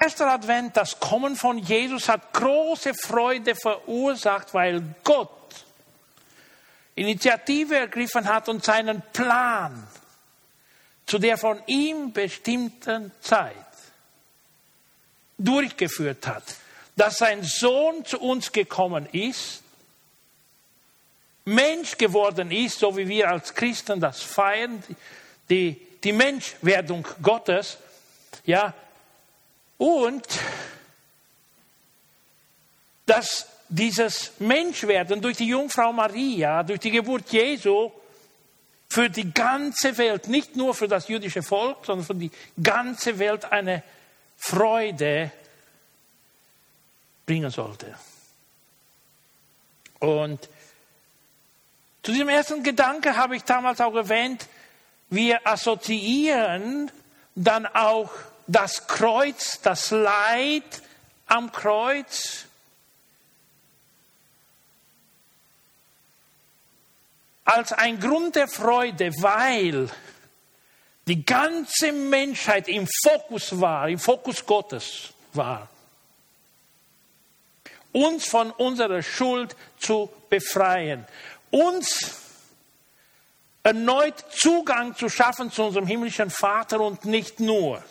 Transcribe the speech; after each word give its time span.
erster 0.00 0.28
Advent, 0.28 0.76
das 0.76 0.98
Kommen 0.98 1.36
von 1.36 1.58
Jesus, 1.58 2.08
hat 2.08 2.32
große 2.32 2.94
Freude 2.94 3.54
verursacht, 3.54 4.54
weil 4.54 4.82
Gott 5.04 5.30
Initiative 6.94 7.76
ergriffen 7.76 8.26
hat 8.26 8.48
und 8.48 8.64
seinen 8.64 9.02
Plan 9.12 9.86
zu 11.06 11.18
der 11.18 11.36
von 11.36 11.60
ihm 11.66 12.12
bestimmten 12.12 13.12
Zeit 13.20 13.54
durchgeführt 15.38 16.26
hat. 16.26 16.44
Dass 16.96 17.18
sein 17.18 17.42
Sohn 17.42 18.04
zu 18.04 18.20
uns 18.20 18.52
gekommen 18.52 19.06
ist, 19.12 19.62
Mensch 21.44 21.96
geworden 21.96 22.50
ist, 22.50 22.78
so 22.78 22.96
wie 22.96 23.08
wir 23.08 23.30
als 23.30 23.54
Christen 23.54 24.00
das 24.00 24.22
feiern, 24.22 24.82
die, 25.48 25.80
die 26.04 26.12
Menschwerdung 26.12 27.06
Gottes, 27.22 27.78
ja, 28.44 28.74
und 29.80 30.26
dass 33.06 33.46
dieses 33.70 34.32
Menschwerden 34.38 35.22
durch 35.22 35.38
die 35.38 35.46
Jungfrau 35.46 35.90
Maria, 35.90 36.62
durch 36.62 36.80
die 36.80 36.90
Geburt 36.90 37.30
Jesu, 37.30 37.90
für 38.90 39.08
die 39.08 39.32
ganze 39.32 39.96
Welt, 39.96 40.28
nicht 40.28 40.54
nur 40.54 40.74
für 40.74 40.86
das 40.86 41.08
jüdische 41.08 41.42
Volk, 41.42 41.86
sondern 41.86 42.04
für 42.04 42.14
die 42.14 42.30
ganze 42.62 43.18
Welt 43.18 43.50
eine 43.50 43.82
Freude 44.36 45.30
bringen 47.24 47.50
sollte. 47.50 47.94
Und 49.98 50.46
zu 52.02 52.12
diesem 52.12 52.28
ersten 52.28 52.62
Gedanke 52.62 53.16
habe 53.16 53.34
ich 53.34 53.44
damals 53.44 53.80
auch 53.80 53.94
erwähnt, 53.94 54.46
wir 55.08 55.46
assoziieren 55.46 56.90
dann 57.34 57.66
auch 57.66 58.10
das 58.50 58.88
Kreuz, 58.88 59.60
das 59.62 59.92
Leid 59.92 60.82
am 61.26 61.52
Kreuz 61.52 62.46
als 67.44 67.72
ein 67.72 68.00
Grund 68.00 68.34
der 68.34 68.48
Freude, 68.48 69.12
weil 69.20 69.88
die 71.06 71.24
ganze 71.24 71.92
Menschheit 71.92 72.68
im 72.68 72.88
Fokus 73.04 73.60
war, 73.60 73.88
im 73.88 73.98
Fokus 73.98 74.44
Gottes 74.44 75.10
war. 75.32 75.68
Uns 77.92 78.26
von 78.26 78.50
unserer 78.50 79.02
Schuld 79.02 79.56
zu 79.78 80.10
befreien. 80.28 81.06
Uns 81.50 82.16
erneut 83.62 84.24
Zugang 84.32 84.96
zu 84.96 85.08
schaffen 85.08 85.52
zu 85.52 85.64
unserem 85.64 85.86
himmlischen 85.86 86.30
Vater 86.30 86.80
und 86.80 87.04
nicht 87.04 87.38
nur 87.38 87.82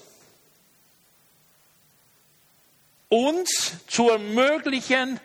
uns 3.09 3.73
zu 3.87 4.09
ermöglichen, 4.09 5.19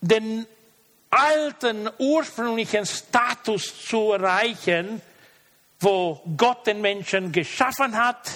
den 0.00 0.46
alten 1.10 1.88
ursprünglichen 1.98 2.86
Status 2.86 3.86
zu 3.86 4.12
erreichen, 4.12 5.00
wo 5.80 6.20
Gott 6.36 6.66
den 6.66 6.80
Menschen 6.80 7.32
geschaffen 7.32 7.96
hat 7.96 8.30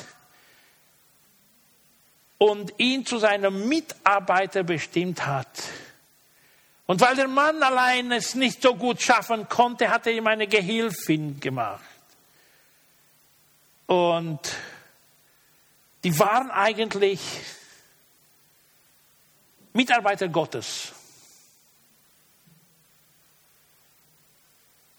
und 2.39 2.73
ihn 2.79 3.05
zu 3.05 3.19
seinem 3.19 3.69
Mitarbeiter 3.69 4.63
bestimmt 4.63 5.27
hat. 5.27 5.49
Und 6.87 7.01
weil 7.01 7.17
der 7.17 7.29
Mann 7.29 7.63
allein 7.63 8.13
es 8.13 8.35
nicht 8.35 8.63
so 8.63 8.75
gut 8.75 9.03
schaffen 9.03 9.49
konnte, 9.49 9.91
hat 9.91 10.07
er 10.07 10.15
ihm 10.15 10.27
eine 10.27 10.47
Gehilfin 10.47 11.39
gemacht. 11.39 11.83
Und 13.87 14.41
die 16.05 16.19
waren 16.19 16.51
eigentlich 16.51 17.21
Mitarbeiter 19.73 20.29
Gottes. 20.29 20.93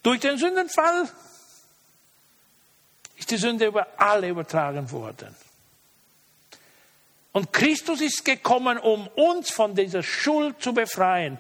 Durch 0.03 0.19
den 0.19 0.37
Sündenfall 0.37 1.09
ist 3.17 3.31
die 3.31 3.37
Sünde 3.37 3.65
über 3.65 3.87
alle 3.97 4.29
übertragen 4.29 4.89
worden. 4.91 5.35
Und 7.31 7.53
Christus 7.53 8.01
ist 8.01 8.25
gekommen, 8.25 8.77
um 8.77 9.07
uns 9.07 9.51
von 9.51 9.75
dieser 9.75 10.01
Schuld 10.01 10.61
zu 10.61 10.73
befreien 10.73 11.37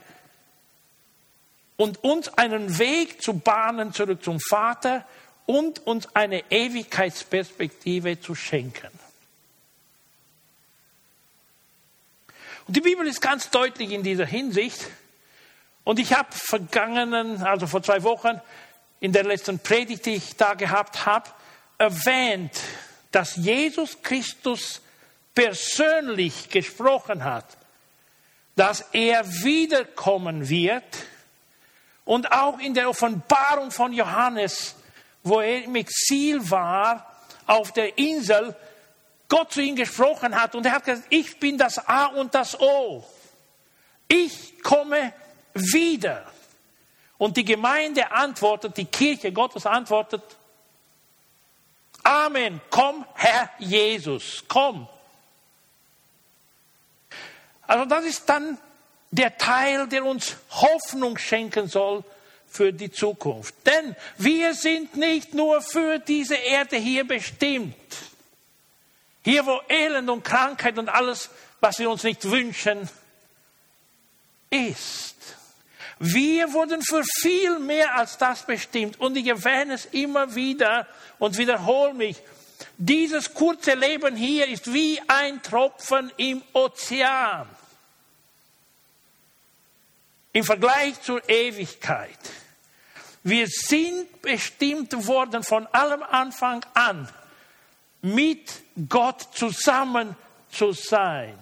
und 1.77 2.03
uns 2.03 2.27
einen 2.37 2.77
Weg 2.77 3.21
zu 3.21 3.33
bahnen 3.33 3.93
zurück 3.93 4.23
zum 4.23 4.39
Vater 4.39 5.05
und 5.45 5.85
uns 5.87 6.13
eine 6.15 6.43
Ewigkeitsperspektive 6.51 8.19
zu 8.19 8.35
schenken. 8.35 8.91
Und 12.69 12.75
die 12.75 12.81
Bibel 12.81 13.07
ist 13.07 13.19
ganz 13.19 13.49
deutlich 13.49 13.89
in 13.89 14.03
dieser 14.03 14.27
Hinsicht. 14.27 14.79
Und 15.83 15.97
ich 15.97 16.13
habe 16.13 16.27
vergangenen, 16.31 17.41
also 17.41 17.65
vor 17.65 17.81
zwei 17.81 18.03
Wochen, 18.03 18.39
in 18.99 19.11
der 19.11 19.23
letzten 19.23 19.57
Predigt, 19.57 20.05
die 20.05 20.13
ich 20.13 20.35
da 20.35 20.53
gehabt 20.53 21.07
habe, 21.07 21.27
erwähnt, 21.79 22.51
dass 23.09 23.37
Jesus 23.37 24.03
Christus 24.03 24.81
persönlich 25.33 26.49
gesprochen 26.51 27.23
hat, 27.23 27.57
dass 28.55 28.85
er 28.91 29.27
wiederkommen 29.27 30.47
wird 30.47 30.83
und 32.05 32.31
auch 32.31 32.59
in 32.59 32.75
der 32.75 32.87
Offenbarung 32.87 33.71
von 33.71 33.93
Johannes, 33.93 34.75
wo 35.23 35.39
er 35.39 35.63
im 35.63 35.75
Exil 35.75 36.51
war, 36.51 37.19
auf 37.47 37.71
der 37.71 37.97
Insel, 37.97 38.55
Gott 39.29 39.53
zu 39.53 39.61
ihm 39.61 39.75
gesprochen 39.75 40.35
hat 40.35 40.55
und 40.55 40.65
er 40.65 40.73
hat 40.73 40.85
gesagt, 40.85 41.07
ich 41.11 41.39
bin 41.39 41.57
das 41.57 41.77
A 41.87 42.07
und 42.07 42.33
das 42.33 42.59
O. 42.59 43.05
Ich 44.07 44.61
komme 44.63 45.13
wieder. 45.53 46.25
Und 47.19 47.37
die 47.37 47.45
Gemeinde 47.45 48.11
antwortet, 48.11 48.75
die 48.77 48.85
Kirche 48.85 49.31
Gottes 49.31 49.65
antwortet, 49.65 50.23
Amen, 52.03 52.59
komm 52.69 53.05
Herr 53.13 53.51
Jesus, 53.59 54.43
komm. 54.47 54.87
Also 57.67 57.85
das 57.85 58.05
ist 58.05 58.27
dann 58.27 58.57
der 59.11 59.37
Teil, 59.37 59.87
der 59.87 60.05
uns 60.05 60.37
Hoffnung 60.49 61.17
schenken 61.17 61.67
soll 61.67 62.03
für 62.47 62.73
die 62.73 62.91
Zukunft. 62.91 63.53
Denn 63.65 63.95
wir 64.17 64.55
sind 64.55 64.95
nicht 64.95 65.35
nur 65.35 65.61
für 65.61 65.99
diese 65.99 66.35
Erde 66.35 66.77
hier 66.77 67.07
bestimmt. 67.07 67.75
Hier, 69.23 69.45
wo 69.45 69.61
Elend 69.67 70.09
und 70.09 70.23
Krankheit 70.23 70.77
und 70.77 70.89
alles, 70.89 71.29
was 71.59 71.79
wir 71.79 71.89
uns 71.89 72.03
nicht 72.03 72.23
wünschen, 72.29 72.89
ist. 74.49 75.15
Wir 75.99 76.53
wurden 76.53 76.81
für 76.81 77.03
viel 77.21 77.59
mehr 77.59 77.95
als 77.95 78.17
das 78.17 78.45
bestimmt. 78.45 78.99
Und 78.99 79.17
ich 79.17 79.27
erwähne 79.27 79.73
es 79.73 79.85
immer 79.85 80.33
wieder 80.33 80.87
und 81.19 81.37
wiederhole 81.37 81.93
mich. 81.93 82.17
Dieses 82.77 83.33
kurze 83.33 83.73
Leben 83.73 84.15
hier 84.15 84.47
ist 84.47 84.73
wie 84.73 85.01
ein 85.07 85.41
Tropfen 85.41 86.11
im 86.15 86.41
Ozean. 86.53 87.47
Im 90.31 90.43
Vergleich 90.45 91.01
zur 91.01 91.27
Ewigkeit. 91.27 92.17
Wir 93.23 93.47
sind 93.47 94.21
bestimmt 94.21 95.05
worden 95.07 95.43
von 95.43 95.67
allem 95.67 96.03
Anfang 96.03 96.65
an 96.73 97.09
mit 98.01 98.61
Gott 98.87 99.27
zusammen 99.33 100.15
zu 100.51 100.71
sein. 100.71 101.37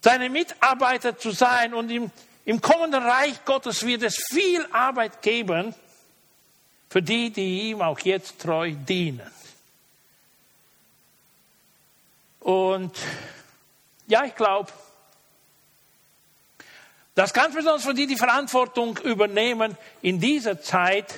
Seine 0.00 0.30
Mitarbeiter 0.30 1.18
zu 1.18 1.30
sein 1.30 1.74
und 1.74 1.90
im, 1.90 2.10
im 2.44 2.60
kommenden 2.60 3.02
Reich 3.02 3.44
Gottes 3.44 3.84
wird 3.84 4.02
es 4.02 4.16
viel 4.30 4.64
Arbeit 4.72 5.20
geben 5.22 5.74
für 6.88 7.02
die, 7.02 7.30
die 7.30 7.70
ihm 7.70 7.82
auch 7.82 7.98
jetzt 8.00 8.40
treu 8.40 8.72
dienen. 8.72 9.30
Und 12.40 12.96
ja, 14.06 14.24
ich 14.24 14.36
glaube, 14.36 14.72
dass 17.16 17.32
ganz 17.32 17.54
besonders 17.54 17.84
für 17.84 17.94
die, 17.94 18.06
die 18.06 18.16
Verantwortung 18.16 18.98
übernehmen 18.98 19.76
in 20.02 20.20
dieser 20.20 20.60
Zeit, 20.60 21.12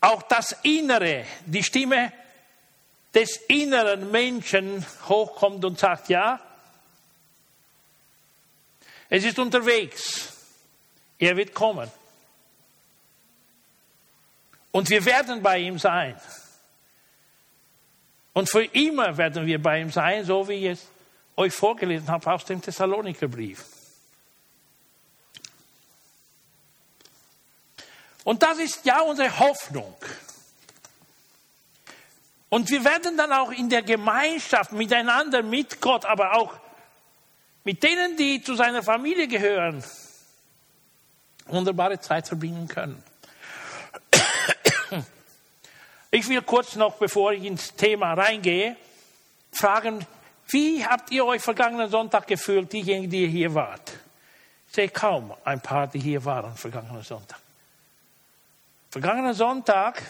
auch 0.00 0.22
das 0.22 0.56
Innere, 0.62 1.24
die 1.46 1.62
Stimme 1.62 2.12
des 3.14 3.36
inneren 3.48 4.10
Menschen 4.10 4.84
hochkommt 5.08 5.64
und 5.64 5.78
sagt, 5.78 6.08
ja, 6.08 6.40
es 9.08 9.24
ist 9.24 9.38
unterwegs, 9.38 10.32
er 11.18 11.36
wird 11.36 11.54
kommen. 11.54 11.90
Und 14.70 14.90
wir 14.90 15.04
werden 15.04 15.42
bei 15.42 15.58
ihm 15.58 15.78
sein. 15.78 16.20
Und 18.34 18.48
für 18.48 18.64
immer 18.64 19.16
werden 19.16 19.46
wir 19.46 19.60
bei 19.60 19.80
ihm 19.80 19.90
sein, 19.90 20.24
so 20.24 20.46
wie 20.48 20.66
ich 20.66 20.72
es 20.78 20.86
euch 21.34 21.52
vorgelesen 21.52 22.08
habe 22.08 22.30
aus 22.32 22.44
dem 22.44 22.60
Thessalonikerbrief. 22.60 23.64
Und 28.28 28.42
das 28.42 28.58
ist 28.58 28.84
ja 28.84 29.00
unsere 29.00 29.38
Hoffnung. 29.38 29.96
Und 32.50 32.68
wir 32.68 32.84
werden 32.84 33.16
dann 33.16 33.32
auch 33.32 33.50
in 33.50 33.70
der 33.70 33.80
Gemeinschaft 33.80 34.70
miteinander, 34.72 35.42
mit 35.42 35.80
Gott, 35.80 36.04
aber 36.04 36.34
auch 36.34 36.52
mit 37.64 37.82
denen, 37.82 38.18
die 38.18 38.42
zu 38.42 38.54
seiner 38.54 38.82
Familie 38.82 39.28
gehören, 39.28 39.82
wunderbare 41.46 42.00
Zeit 42.00 42.28
verbringen 42.28 42.68
können. 42.68 43.02
Ich 46.10 46.28
will 46.28 46.42
kurz 46.42 46.76
noch, 46.76 46.96
bevor 46.96 47.32
ich 47.32 47.44
ins 47.44 47.76
Thema 47.76 48.12
reingehe, 48.12 48.76
fragen, 49.52 50.06
wie 50.48 50.84
habt 50.84 51.10
ihr 51.12 51.24
euch 51.24 51.40
vergangenen 51.40 51.88
Sonntag 51.88 52.26
gefühlt, 52.26 52.70
diejenigen, 52.74 53.10
die 53.10 53.26
hier 53.26 53.54
wart? 53.54 53.90
Ich 54.68 54.74
sehe 54.74 54.90
kaum 54.90 55.32
ein 55.44 55.62
paar, 55.62 55.86
die 55.86 55.98
hier 55.98 56.26
waren 56.26 56.54
vergangenen 56.54 57.02
Sonntag. 57.02 57.40
Vergangenen 58.90 59.34
Sonntag 59.34 60.00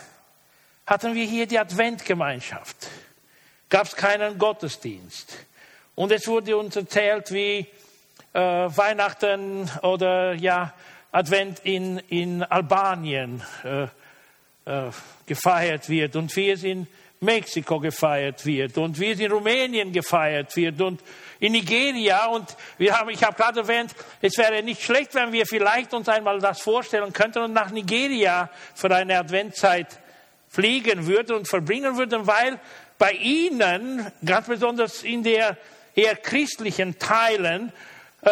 hatten 0.86 1.12
wir 1.12 1.24
hier 1.26 1.46
die 1.48 1.58
Adventgemeinschaft. 1.58 2.76
Gab 3.68 3.88
es 3.88 3.96
keinen 3.96 4.38
Gottesdienst. 4.38 5.36
Und 5.96 6.12
es 6.12 6.28
wurde 6.28 6.56
uns 6.56 6.76
erzählt, 6.76 7.32
wie 7.32 7.66
äh, 8.32 8.40
Weihnachten 8.40 9.68
oder 9.82 10.34
ja, 10.34 10.72
Advent 11.10 11.58
in, 11.64 11.98
in 12.08 12.44
Albanien 12.44 13.42
äh, 13.64 13.88
äh, 14.64 14.92
gefeiert 15.26 15.88
wird 15.88 16.14
und 16.14 16.34
wie 16.36 16.50
es 16.50 16.62
in 16.62 16.86
Mexiko 17.20 17.80
gefeiert 17.80 18.44
wird 18.46 18.78
und 18.78 18.98
wie 19.00 19.10
es 19.10 19.20
in 19.20 19.32
Rumänien 19.32 19.92
gefeiert 19.92 20.54
wird 20.56 20.80
und 20.80 21.00
in 21.40 21.52
Nigeria. 21.52 22.26
Und 22.26 22.56
wir 22.78 22.98
haben, 22.98 23.10
ich 23.10 23.22
habe 23.22 23.36
gerade 23.36 23.60
erwähnt, 23.60 23.94
es 24.20 24.36
wäre 24.38 24.62
nicht 24.62 24.82
schlecht, 24.82 25.14
wenn 25.14 25.32
wir 25.32 25.46
vielleicht 25.46 25.94
uns 25.94 26.08
einmal 26.08 26.38
das 26.38 26.60
vorstellen 26.60 27.12
könnten 27.12 27.42
und 27.42 27.52
nach 27.52 27.70
Nigeria 27.70 28.50
für 28.74 28.94
eine 28.94 29.18
Adventzeit 29.18 29.98
fliegen 30.48 31.06
würden 31.06 31.36
und 31.36 31.48
verbringen 31.48 31.96
würden, 31.96 32.26
weil 32.26 32.58
bei 32.98 33.12
ihnen, 33.12 34.10
ganz 34.24 34.46
besonders 34.46 35.02
in 35.02 35.22
der 35.22 35.56
eher 35.94 36.16
christlichen 36.16 36.98
Teilen, 36.98 37.72
äh, 38.22 38.30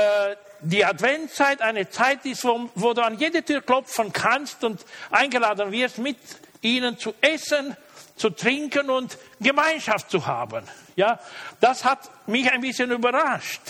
die 0.61 0.85
Adventzeit 0.85 1.61
eine 1.61 1.89
Zeit 1.91 2.25
ist, 2.25 2.45
wo, 2.45 2.71
wo 2.75 2.93
du 2.95 3.03
an 3.03 3.19
jede 3.19 3.43
Tür 3.43 3.61
klopfen 3.61 4.13
kannst 4.13 4.65
und 4.65 4.85
eingeladen 5.11 5.71
wirst, 5.71 5.99
mit 5.99 6.17
ihnen 6.63 6.99
zu 6.99 7.15
essen, 7.21 7.77
zu 8.17 8.31
trinken 8.31 8.91
und 8.91 9.19
Gemeinschaft 9.41 10.11
zu 10.11 10.27
haben. 10.27 10.65
Ja, 10.97 11.21
das 11.61 11.85
hat 11.85 12.11
mich 12.27 12.51
ein 12.51 12.63
bisschen 12.63 12.91
überrascht, 12.91 13.61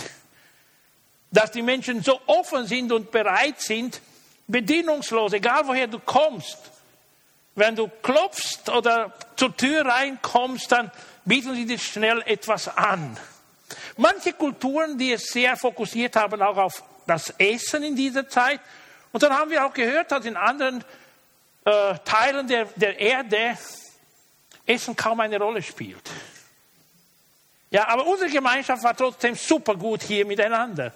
dass 1.31 1.51
die 1.51 1.63
Menschen 1.63 2.03
so 2.03 2.21
offen 2.27 2.67
sind 2.67 2.93
und 2.93 3.11
bereit 3.11 3.61
sind, 3.61 4.01
bedingungslos, 4.47 5.33
egal 5.33 5.67
woher 5.67 5.89
du 5.89 5.99
kommst. 5.99 6.59
Wenn 7.57 7.75
du 7.75 7.89
klopfst 8.03 8.69
oder 8.69 9.13
zur 9.35 9.57
Tür 9.57 9.87
reinkommst, 9.87 10.71
dann 10.71 10.91
bieten 11.25 11.55
sie 11.55 11.67
dir 11.67 11.79
schnell 11.79 12.23
etwas 12.27 12.69
an. 12.77 13.17
Manche 13.97 14.35
Kulturen, 14.35 14.99
die 14.99 15.13
es 15.13 15.29
sehr 15.29 15.57
fokussiert 15.57 16.17
haben, 16.17 16.41
auch 16.43 16.57
auf 16.57 16.83
das 17.07 17.31
Essen 17.39 17.83
in 17.83 17.97
dieser 17.97 18.29
Zeit. 18.29 18.61
Und 19.11 19.23
dann 19.23 19.33
haben 19.33 19.51
wir 19.51 19.65
auch 19.65 19.73
gehört, 19.73 20.13
dass 20.13 20.25
in 20.25 20.37
anderen 20.37 20.85
äh, 21.65 21.95
Teilen 22.05 22.47
der, 22.47 22.67
der 22.77 23.01
Erde 23.01 23.57
Essen 24.67 24.97
kaum 24.97 25.21
eine 25.21 25.39
Rolle 25.39 25.63
spielt. 25.63 26.11
Ja, 27.71 27.89
aber 27.89 28.07
unsere 28.07 28.31
Gemeinschaft 28.31 28.83
war 28.83 28.97
trotzdem 28.97 29.35
super 29.35 29.77
gut 29.77 30.03
hier 30.03 30.25
miteinander. 30.25 30.93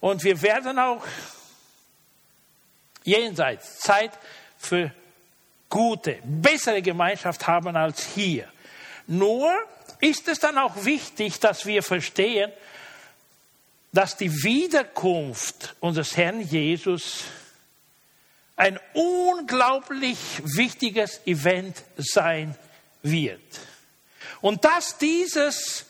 Und 0.00 0.22
wir 0.24 0.40
werden 0.42 0.78
auch 0.78 1.04
jenseits 3.04 3.80
Zeit 3.80 4.12
für 4.58 4.92
gute, 5.68 6.18
bessere 6.24 6.82
Gemeinschaft 6.82 7.46
haben 7.46 7.76
als 7.76 8.06
hier. 8.14 8.48
Nur 9.06 9.52
ist 10.00 10.28
es 10.28 10.38
dann 10.38 10.58
auch 10.58 10.84
wichtig, 10.84 11.40
dass 11.40 11.66
wir 11.66 11.82
verstehen, 11.82 12.52
dass 13.92 14.16
die 14.16 14.32
Wiederkunft 14.32 15.74
unseres 15.80 16.16
Herrn 16.16 16.40
Jesus 16.40 17.24
ein 18.56 18.78
unglaublich 18.94 20.18
wichtiges 20.44 21.20
Event 21.26 21.82
sein 21.96 22.48
wird. 22.48 22.71
Und 24.40 24.64
dass 24.64 24.98
dieses 24.98 25.86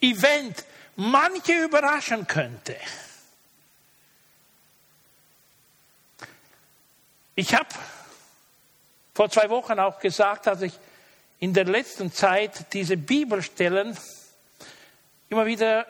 Event 0.00 0.64
manche 0.96 1.64
überraschen 1.64 2.26
könnte. 2.26 2.76
Ich 7.36 7.54
habe 7.54 7.68
vor 9.14 9.30
zwei 9.30 9.50
Wochen 9.50 9.78
auch 9.78 9.98
gesagt, 9.98 10.46
dass 10.46 10.62
ich 10.62 10.72
in 11.40 11.52
der 11.52 11.64
letzten 11.64 12.12
Zeit 12.12 12.72
diese 12.72 12.96
Bibelstellen 12.96 13.96
immer 15.28 15.46
wieder 15.46 15.86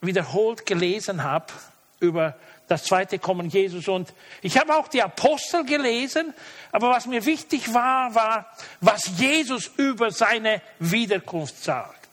wiederholt 0.00 0.66
gelesen 0.66 1.22
habe 1.24 1.52
über 2.00 2.36
das 2.68 2.84
zweite 2.84 3.18
Kommen 3.18 3.48
Jesus. 3.48 3.88
Und 3.88 4.12
ich 4.42 4.58
habe 4.58 4.76
auch 4.76 4.88
die 4.88 5.02
Apostel 5.02 5.64
gelesen, 5.64 6.32
aber 6.72 6.90
was 6.90 7.06
mir 7.06 7.24
wichtig 7.24 7.72
war, 7.74 8.14
war, 8.14 8.50
was 8.80 9.02
Jesus 9.18 9.70
über 9.76 10.10
seine 10.10 10.62
Wiederkunft 10.78 11.62
sagt. 11.62 12.08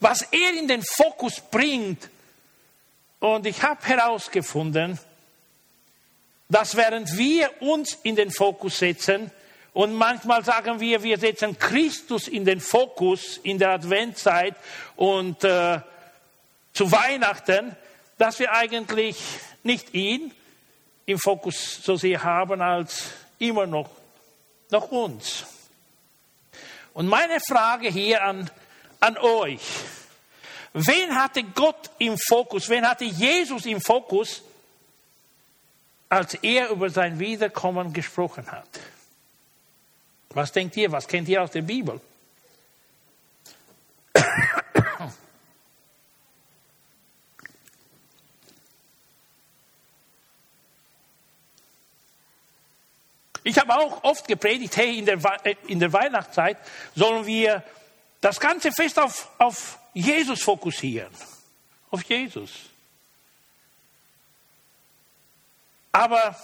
Was 0.00 0.22
er 0.22 0.54
in 0.54 0.68
den 0.68 0.82
Fokus 0.82 1.40
bringt. 1.40 2.08
Und 3.20 3.46
ich 3.46 3.62
habe 3.62 3.84
herausgefunden, 3.84 4.98
dass 6.48 6.76
während 6.76 7.16
wir 7.16 7.50
uns 7.60 7.98
in 8.02 8.16
den 8.16 8.30
Fokus 8.30 8.78
setzen, 8.78 9.30
und 9.74 9.94
manchmal 9.94 10.44
sagen 10.44 10.80
wir, 10.80 11.04
wir 11.04 11.18
setzen 11.18 11.56
Christus 11.56 12.26
in 12.26 12.44
den 12.44 12.60
Fokus 12.60 13.38
in 13.44 13.58
der 13.58 13.70
Adventzeit 13.70 14.56
und 14.96 15.44
äh, 15.44 15.80
zu 16.72 16.90
Weihnachten, 16.90 17.76
dass 18.18 18.38
wir 18.40 18.52
eigentlich 18.52 19.16
nicht 19.62 19.94
ihn 19.94 20.32
im 21.06 21.18
Fokus 21.18 21.82
so 21.82 21.96
sehr 21.96 22.22
haben 22.22 22.60
als 22.60 23.04
immer 23.38 23.66
noch, 23.66 23.88
noch 24.70 24.90
uns. 24.90 25.46
Und 26.92 27.06
meine 27.06 27.38
Frage 27.40 27.88
hier 27.88 28.22
an, 28.22 28.50
an 29.00 29.16
euch, 29.18 29.62
wen 30.72 31.14
hatte 31.14 31.44
Gott 31.44 31.90
im 31.98 32.16
Fokus, 32.18 32.68
wen 32.68 32.86
hatte 32.86 33.04
Jesus 33.04 33.64
im 33.66 33.80
Fokus, 33.80 34.42
als 36.08 36.34
er 36.34 36.70
über 36.70 36.90
sein 36.90 37.18
Wiederkommen 37.18 37.92
gesprochen 37.92 38.50
hat? 38.50 38.68
Was 40.30 40.52
denkt 40.52 40.76
ihr, 40.76 40.90
was 40.90 41.06
kennt 41.06 41.28
ihr 41.28 41.42
aus 41.42 41.52
der 41.52 41.62
Bibel? 41.62 42.00
Ich 53.48 53.56
habe 53.56 53.74
auch 53.74 54.04
oft 54.04 54.28
gepredigt, 54.28 54.76
hey, 54.76 54.98
in 54.98 55.06
der, 55.06 55.18
äh, 55.42 55.54
in 55.68 55.80
der 55.80 55.90
Weihnachtszeit 55.90 56.58
sollen 56.94 57.24
wir 57.24 57.64
das 58.20 58.38
ganze 58.38 58.70
Fest 58.72 58.98
auf, 58.98 59.30
auf 59.38 59.78
Jesus 59.94 60.42
fokussieren. 60.42 61.10
Auf 61.90 62.02
Jesus. 62.02 62.50
Aber 65.92 66.36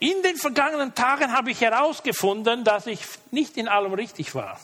in 0.00 0.20
den 0.24 0.36
vergangenen 0.38 0.92
Tagen 0.96 1.32
habe 1.32 1.52
ich 1.52 1.60
herausgefunden, 1.60 2.64
dass 2.64 2.88
ich 2.88 2.98
nicht 3.30 3.56
in 3.56 3.68
allem 3.68 3.94
richtig 3.94 4.34
war. 4.34 4.58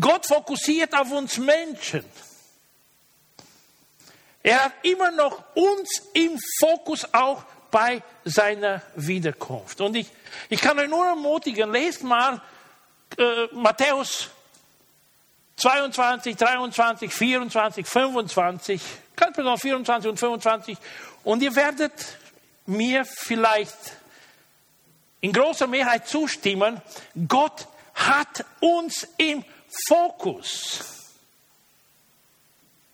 Gott 0.00 0.24
fokussiert 0.24 0.94
auf 0.94 1.10
uns 1.10 1.36
Menschen. 1.36 2.06
Er 4.42 4.64
hat 4.64 4.72
immer 4.84 5.10
noch 5.10 5.44
uns 5.54 6.00
im 6.14 6.38
Fokus 6.60 7.06
auch 7.12 7.44
bei 7.70 8.02
seiner 8.24 8.82
Wiederkunft. 8.96 9.80
Und 9.80 9.96
ich, 9.96 10.08
ich 10.48 10.60
kann 10.60 10.78
euch 10.78 10.88
nur 10.88 11.06
ermutigen, 11.06 11.72
lest 11.72 12.02
mal 12.02 12.40
äh, 13.16 13.46
Matthäus 13.52 14.30
22, 15.56 16.36
23, 16.36 17.12
24, 17.12 17.86
25, 17.86 18.82
ganz 19.14 19.36
besonders 19.36 19.60
24 19.60 20.10
und 20.10 20.16
25, 20.18 20.78
und 21.24 21.42
ihr 21.42 21.54
werdet 21.54 21.92
mir 22.66 23.04
vielleicht 23.04 23.76
in 25.20 25.32
großer 25.32 25.66
Mehrheit 25.66 26.08
zustimmen, 26.08 26.80
Gott 27.28 27.68
hat 27.94 28.44
uns 28.60 29.06
im 29.18 29.44
Fokus. 29.86 30.80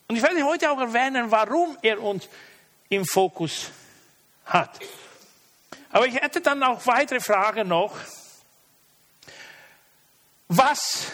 Und 0.08 0.16
ich 0.16 0.22
werde 0.22 0.42
heute 0.44 0.70
auch 0.70 0.80
erwähnen, 0.80 1.30
warum 1.30 1.76
er 1.82 2.02
uns 2.02 2.28
im 2.88 3.04
Fokus 3.04 3.70
hat. 4.46 4.78
Aber 5.90 6.06
ich 6.06 6.14
hätte 6.14 6.40
dann 6.40 6.62
auch 6.62 6.84
weitere 6.86 7.20
Fragen 7.20 7.68
noch. 7.68 7.96
Was 10.48 11.06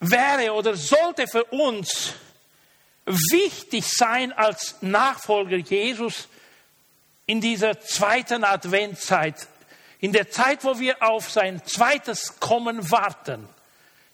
wäre 0.00 0.52
oder 0.52 0.76
sollte 0.76 1.26
für 1.26 1.44
uns 1.44 2.12
wichtig 3.04 3.84
sein 3.86 4.32
als 4.32 4.76
Nachfolger 4.80 5.56
Jesus 5.56 6.28
in 7.26 7.40
dieser 7.40 7.80
zweiten 7.80 8.44
Adventzeit? 8.44 9.48
In 10.00 10.12
der 10.12 10.30
Zeit, 10.30 10.62
wo 10.62 10.78
wir 10.78 11.02
auf 11.02 11.30
sein 11.30 11.64
zweites 11.66 12.38
Kommen 12.38 12.90
warten. 12.90 13.48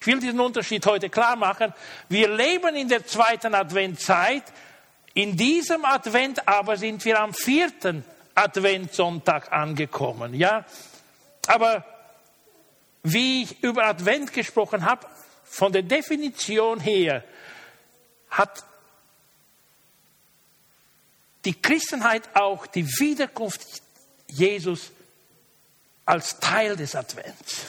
Ich 0.01 0.07
will 0.07 0.21
diesen 0.21 0.41
Unterschied 0.41 0.85
heute 0.87 1.11
klar 1.11 1.37
machen. 1.37 1.75
Wir 2.09 2.29
leben 2.29 2.75
in 2.77 2.89
der 2.89 3.07
zweiten 3.07 3.55
Adventzeit. 3.55 4.45
In 5.15 5.37
diesem 5.37 5.85
Advent 5.85 6.47
aber 6.49 6.77
sind 6.77 7.05
wir 7.05 7.21
am 7.21 7.33
vierten 7.33 8.05
Adventssonntag 8.35 9.53
angekommen. 9.53 10.35
Ja, 10.35 10.65
aber 11.47 11.85
wie 13.05 13.45
ich 13.45 13.63
über 13.63 13.85
Advent 13.87 14.33
gesprochen 14.33 14.85
habe, 14.85 15.07
von 15.45 15.73
der 15.73 15.83
Definition 15.83 16.81
her 16.81 17.23
hat 18.29 18.65
die 21.45 21.55
Christenheit 21.55 22.23
auch 22.35 22.67
die 22.67 22.87
Wiederkunft 22.99 23.83
Jesus 24.27 24.91
als 26.07 26.41
Teil 26.41 26.77
des 26.77 26.97
Advents. 26.97 27.67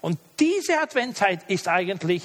Und 0.00 0.18
diese 0.38 0.80
Adventszeit 0.80 1.50
ist 1.50 1.68
eigentlich 1.68 2.22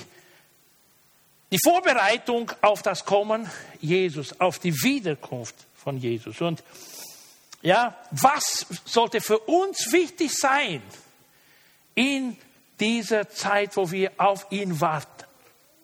die 1.51 1.59
Vorbereitung 1.61 2.51
auf 2.61 2.81
das 2.81 3.05
Kommen 3.05 3.49
Jesus, 3.81 4.39
auf 4.39 4.59
die 4.59 4.73
Wiederkunft 4.73 5.55
von 5.75 5.97
Jesus. 5.97 6.39
Und 6.41 6.63
ja, 7.61 7.95
was 8.11 8.65
sollte 8.85 9.21
für 9.21 9.37
uns 9.39 9.91
wichtig 9.91 10.33
sein 10.33 10.81
in 11.93 12.37
dieser 12.79 13.29
Zeit, 13.29 13.75
wo 13.75 13.91
wir 13.91 14.11
auf 14.17 14.47
ihn 14.49 14.79
warten? 14.79 15.25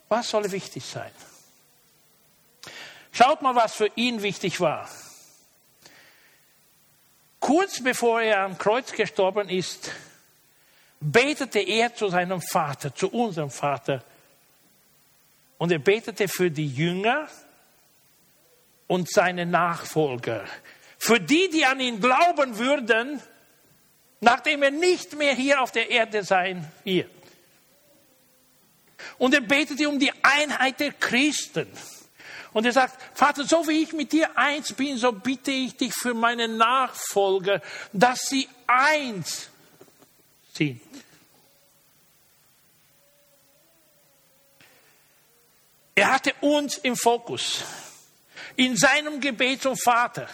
Was 0.10 0.30
soll 0.30 0.50
wichtig 0.52 0.86
sein? 0.86 1.12
Schaut 3.12 3.42
mal, 3.42 3.56
was 3.56 3.76
für 3.76 3.90
ihn 3.96 4.22
wichtig 4.22 4.62
war. 4.62 4.90
Kurz 7.40 7.84
bevor 7.84 8.22
er 8.22 8.42
am 8.42 8.58
Kreuz 8.58 8.92
gestorben 8.92 9.50
ist, 9.50 9.92
betete 11.00 11.60
er 11.60 11.94
zu 11.94 12.10
seinem 12.10 12.42
Vater, 12.42 12.94
zu 12.94 13.10
unserem 13.10 13.52
Vater. 13.52 14.04
Und 15.58 15.72
er 15.72 15.80
betete 15.80 16.28
für 16.28 16.52
die 16.52 16.68
Jünger 16.68 17.28
und 18.88 19.10
seine 19.10 19.46
Nachfolger. 19.46 20.46
Für 20.98 21.20
die, 21.20 21.50
die 21.50 21.66
an 21.66 21.80
ihn 21.80 22.00
glauben 22.00 22.58
würden, 22.58 23.22
nachdem 24.20 24.64
er 24.64 24.72
nicht 24.72 25.16
mehr 25.16 25.34
hier 25.34 25.62
auf 25.62 25.72
der 25.72 25.90
Erde 25.90 26.24
sein 26.24 26.72
wird. 26.84 27.12
Und 29.18 29.34
er 29.34 29.42
betete 29.42 29.88
um 29.90 30.00
die 30.00 30.12
Einheit 30.24 30.80
der 30.80 30.94
Christen. 30.94 31.68
Und 32.54 32.66
er 32.66 32.72
sagt, 32.72 32.98
Vater, 33.16 33.44
so 33.44 33.68
wie 33.68 33.84
ich 33.84 33.94
mit 33.94 34.12
dir 34.12 34.36
eins 34.38 34.74
bin, 34.74 34.98
so 34.98 35.12
bitte 35.12 35.52
ich 35.52 35.76
dich 35.76 35.94
für 35.94 36.14
meine 36.14 36.48
Nachfolger, 36.48 37.62
dass 37.94 38.30
sie 38.30 38.48
eins 38.66 39.50
sind. 40.54 40.82
Er 45.98 46.12
hatte 46.14 46.32
uns 46.42 46.78
im 46.78 46.96
Fokus, 46.96 47.64
in 48.56 48.78
seinem 48.78 49.20
Gebet 49.20 49.64
zum 49.64 49.76
Vater. 49.76 50.30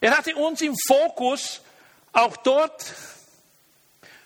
Er 0.00 0.18
hatte 0.18 0.34
uns 0.34 0.60
im 0.60 0.74
Fokus, 0.88 1.60
auch 2.12 2.36
dort, 2.38 2.92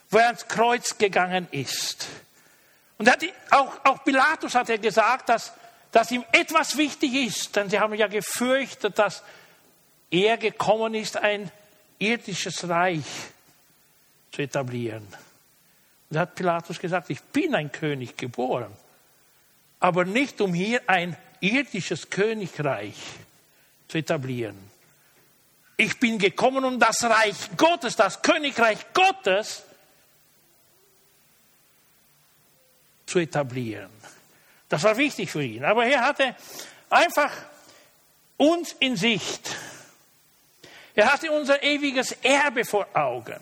wo 0.09 0.17
er 0.17 0.29
ans 0.29 0.49
Kreuz 0.49 0.97
gegangen 0.97 1.47
ist. 1.51 2.07
Und 2.97 3.11
auch, 3.51 3.85
auch 3.85 4.03
Pilatus 4.03 4.55
hat 4.55 4.71
er 4.71 4.79
gesagt, 4.79 5.29
dass 5.29 5.53
dass 5.93 6.11
ihm 6.11 6.25
etwas 6.33 6.77
wichtig 6.77 7.15
ist, 7.15 7.57
denn 7.57 7.71
sie 7.71 7.79
haben 7.79 7.95
ja 7.95 8.07
gefürchtet, 8.07 8.99
dass 8.99 9.23
er 10.11 10.37
gekommen 10.37 10.95
ist, 10.95 11.17
ein 11.17 11.51
irdisches 11.99 12.69
Reich 12.69 13.05
zu 14.33 14.43
etablieren. 14.43 15.03
Und 15.03 16.15
da 16.15 16.21
hat 16.21 16.35
Pilatus 16.35 16.79
gesagt, 16.79 17.11
ich 17.11 17.23
bin 17.23 17.55
ein 17.55 17.73
König 17.73 18.17
geboren, 18.17 18.75
aber 19.81 20.05
nicht 20.05 20.41
um 20.41 20.55
hier 20.55 20.83
ein 20.87 21.17
irdisches 21.41 22.11
Königreich 22.11 22.97
zu 23.89 23.99
etablieren. 23.99 24.57
Ich 25.77 26.01
bin 26.01 26.19
gekommen, 26.19 26.65
um 26.65 26.81
das 26.81 27.05
Reich 27.05 27.37
Gottes, 27.57 27.95
das 27.95 28.21
Königreich 28.21 28.79
Gottes 28.93 29.63
zu 33.07 33.21
etablieren. 33.21 33.91
Das 34.69 34.83
war 34.83 34.97
wichtig 34.97 35.31
für 35.31 35.43
ihn. 35.43 35.65
Aber 35.65 35.87
er 35.87 36.03
hatte 36.03 36.35
einfach 36.91 37.33
uns 38.37 38.73
in 38.81 38.97
Sicht. 38.97 39.57
Er 40.95 41.13
hatte 41.13 41.31
unser 41.31 41.63
ewiges 41.63 42.13
Erbe 42.23 42.65
vor 42.65 42.87
Augen. 42.93 43.39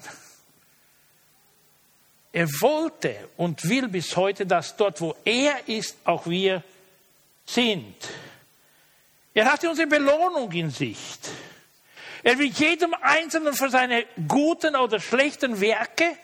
Er 2.36 2.48
wollte 2.60 3.30
und 3.38 3.66
will 3.66 3.88
bis 3.88 4.14
heute, 4.14 4.44
dass 4.44 4.76
dort, 4.76 5.00
wo 5.00 5.16
er 5.24 5.66
ist, 5.66 5.96
auch 6.04 6.26
wir 6.26 6.62
sind. 7.46 7.96
Er 9.32 9.50
hatte 9.50 9.70
unsere 9.70 9.88
Belohnung 9.88 10.52
in 10.52 10.68
Sicht. 10.68 11.30
Er 12.22 12.38
will 12.38 12.48
jedem 12.48 12.92
Einzelnen 13.00 13.54
für 13.54 13.70
seine 13.70 14.04
guten 14.28 14.76
oder 14.76 15.00
schlechten 15.00 15.58
Werke 15.62 16.14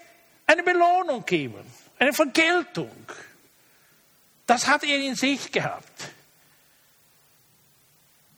eine 0.47 0.62
Belohnung 0.62 1.25
geben, 1.25 1.64
eine 1.99 2.12
Vergeltung. 2.12 3.07
Das 4.47 4.66
hat 4.66 4.85
er 4.85 4.99
in 4.99 5.14
sich 5.14 5.50
gehabt. 5.50 6.11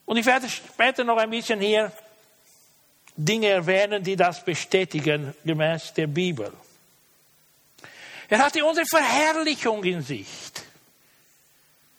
Und 0.04 0.16
ich 0.16 0.26
werde 0.26 0.48
später 0.48 1.02
noch 1.02 1.16
ein 1.16 1.30
bisschen 1.30 1.58
hier 1.58 1.90
Dinge 3.16 3.48
erwähnen, 3.48 4.04
die 4.04 4.14
das 4.14 4.44
bestätigen, 4.44 5.34
gemäß 5.44 5.92
der 5.94 6.06
Bibel. 6.06 6.52
Er 8.28 8.38
hatte 8.38 8.64
unsere 8.64 8.86
Verherrlichung 8.86 9.84
in 9.84 10.02
Sicht. 10.02 10.62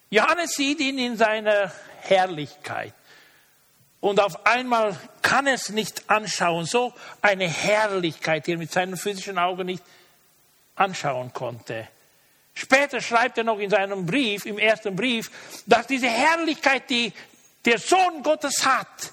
Johannes 0.10 0.52
sieht 0.52 0.80
ihn 0.80 0.98
in 0.98 1.18
seiner 1.18 1.72
Herrlichkeit. 2.02 2.94
Und 4.00 4.20
auf 4.20 4.46
einmal 4.46 4.98
kann 5.22 5.48
es 5.48 5.70
nicht 5.70 6.10
anschauen, 6.10 6.66
so 6.66 6.94
eine 7.22 7.48
Herrlichkeit, 7.48 8.46
die 8.46 8.52
er 8.52 8.58
mit 8.58 8.72
seinen 8.72 8.98
physischen 8.98 9.40
Augen 9.40 9.66
nicht 9.66 9.84
anschauen 10.76 11.34
konnte. 11.34 11.88
Später 12.54 13.02
schreibt 13.02 13.38
er 13.38 13.44
noch 13.44 13.60
in 13.60 13.70
seinem 13.70 14.06
Brief, 14.06 14.46
im 14.46 14.60
ersten 14.60 14.96
Brief, 14.96 15.32
dass 15.66 15.88
diese 15.88 16.08
Herrlichkeit, 16.08 16.90
die 16.90 17.12
der 17.66 17.80
Sohn 17.80 18.22
Gottes 18.24 18.66
hat, 18.66 19.12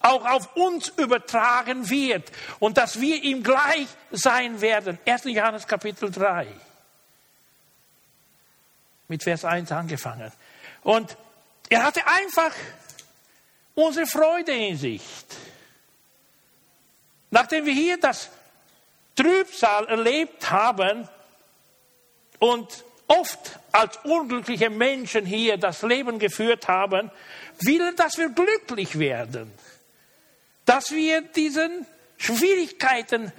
auch 0.00 0.24
auf 0.24 0.56
uns 0.56 0.88
übertragen 0.88 1.88
wird 1.90 2.30
und 2.58 2.76
dass 2.76 3.00
wir 3.00 3.22
ihm 3.22 3.42
gleich 3.42 3.86
sein 4.10 4.60
werden. 4.60 4.98
1. 5.06 5.24
Johannes 5.24 5.66
Kapitel 5.66 6.10
3. 6.10 6.46
Mit 9.08 9.22
Vers 9.22 9.44
1 9.44 9.72
angefangen. 9.72 10.30
Und 10.82 11.16
er 11.68 11.84
hatte 11.84 12.06
einfach 12.06 12.52
unsere 13.74 14.06
Freude 14.06 14.52
in 14.52 14.76
Sicht. 14.76 15.36
Nachdem 17.30 17.66
wir 17.66 17.74
hier 17.74 17.98
das 17.98 18.30
Trübsal 19.16 19.86
erlebt 19.86 20.50
haben, 20.50 21.08
und 22.38 22.84
oft 23.06 23.58
als 23.72 23.96
unglückliche 24.04 24.70
Menschen 24.70 25.26
hier 25.26 25.56
das 25.56 25.82
Leben 25.82 26.18
geführt 26.18 26.68
haben, 26.68 27.10
will, 27.60 27.94
dass 27.94 28.18
wir 28.18 28.30
glücklich 28.30 28.98
werden, 28.98 29.52
dass 30.68 30.90
wir 30.90 31.22
diesen 31.22 31.86
Schwierigkeiten 32.18 33.32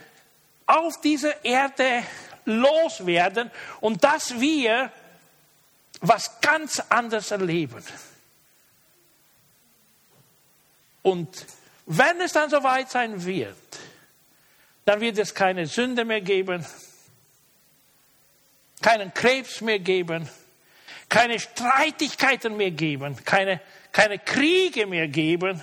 auf 0.65 0.99
dieser 0.99 1.45
Erde 1.45 2.03
loswerden 2.45 3.51
und 3.81 4.03
dass 4.03 4.39
wir 4.39 4.91
was 6.01 6.41
ganz 6.41 6.79
anderes 6.89 7.29
erleben. 7.29 7.83
Und 11.03 11.45
wenn 11.85 12.19
es 12.19 12.33
dann 12.33 12.49
soweit 12.49 12.89
sein 12.89 13.23
wird, 13.23 13.55
dann 14.85 14.99
wird 14.99 15.19
es 15.19 15.35
keine 15.35 15.67
Sünde 15.67 16.05
mehr 16.05 16.21
geben, 16.21 16.65
keinen 18.81 19.13
Krebs 19.13 19.61
mehr 19.61 19.77
geben, 19.77 20.27
keine 21.09 21.39
Streitigkeiten 21.39 22.57
mehr 22.57 22.71
geben, 22.71 23.23
keine, 23.23 23.61
keine 23.91 24.17
Kriege 24.17 24.87
mehr 24.87 25.07
geben, 25.07 25.61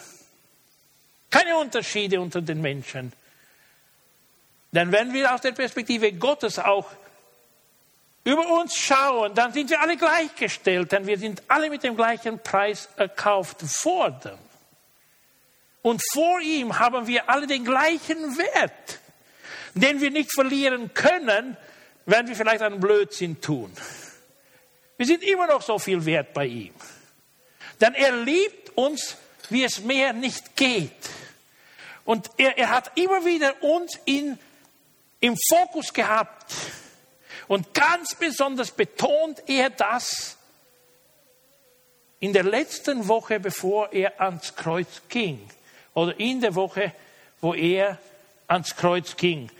keine 1.30 1.56
Unterschiede 1.56 2.20
unter 2.20 2.40
den 2.40 2.60
Menschen. 2.60 3.12
Denn 4.72 4.92
wenn 4.92 5.12
wir 5.12 5.34
aus 5.34 5.40
der 5.40 5.52
Perspektive 5.52 6.12
Gottes 6.12 6.58
auch 6.58 6.86
über 8.24 8.46
uns 8.60 8.76
schauen, 8.76 9.34
dann 9.34 9.52
sind 9.52 9.70
wir 9.70 9.80
alle 9.80 9.96
gleichgestellt, 9.96 10.92
denn 10.92 11.06
wir 11.06 11.18
sind 11.18 11.42
alle 11.48 11.70
mit 11.70 11.84
dem 11.84 11.96
gleichen 11.96 12.40
Preis 12.40 12.88
erkauft 12.96 13.62
worden. 13.84 14.36
Und 15.82 16.02
vor 16.12 16.40
ihm 16.40 16.78
haben 16.80 17.06
wir 17.06 17.30
alle 17.30 17.46
den 17.46 17.64
gleichen 17.64 18.36
Wert, 18.36 18.98
den 19.74 20.00
wir 20.00 20.10
nicht 20.10 20.32
verlieren 20.34 20.92
können, 20.92 21.56
werden 22.06 22.26
wir 22.26 22.34
vielleicht 22.34 22.62
einen 22.62 22.80
Blödsinn 22.80 23.40
tun. 23.40 23.72
Wir 24.96 25.06
sind 25.06 25.22
immer 25.22 25.46
noch 25.46 25.62
so 25.62 25.78
viel 25.78 26.04
wert 26.04 26.32
bei 26.32 26.46
ihm. 26.46 26.74
Denn 27.80 27.94
er 27.94 28.16
liebt 28.16 28.70
uns, 28.76 29.16
wie 29.50 29.64
es 29.64 29.80
mehr 29.80 30.12
nicht 30.12 30.56
geht. 30.56 31.10
Und 32.04 32.30
er, 32.36 32.56
er 32.56 32.70
hat 32.70 32.92
immer 32.96 33.24
wieder 33.24 33.62
uns 33.62 33.98
in, 34.04 34.38
im 35.20 35.36
Fokus 35.48 35.92
gehabt. 35.92 36.54
Und 37.48 37.74
ganz 37.74 38.14
besonders 38.14 38.70
betont 38.70 39.42
er 39.48 39.70
das 39.70 40.36
in 42.20 42.32
der 42.32 42.44
letzten 42.44 43.08
Woche, 43.08 43.40
bevor 43.40 43.92
er 43.92 44.20
ans 44.20 44.54
Kreuz 44.54 45.02
ging. 45.08 45.48
Oder 45.94 46.18
in 46.18 46.40
der 46.40 46.54
Woche, 46.54 46.92
wo 47.40 47.54
er 47.54 47.98
ans 48.46 48.74
Kreuz 48.76 49.16
ging. 49.16 49.50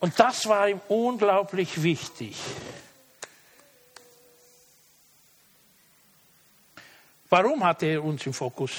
Und 0.00 0.18
das 0.18 0.46
war 0.46 0.68
ihm 0.68 0.80
unglaublich 0.88 1.82
wichtig. 1.82 2.36
Warum 7.28 7.64
hatte 7.64 7.86
er 7.86 8.04
uns 8.04 8.24
im 8.26 8.32
Fokus? 8.32 8.72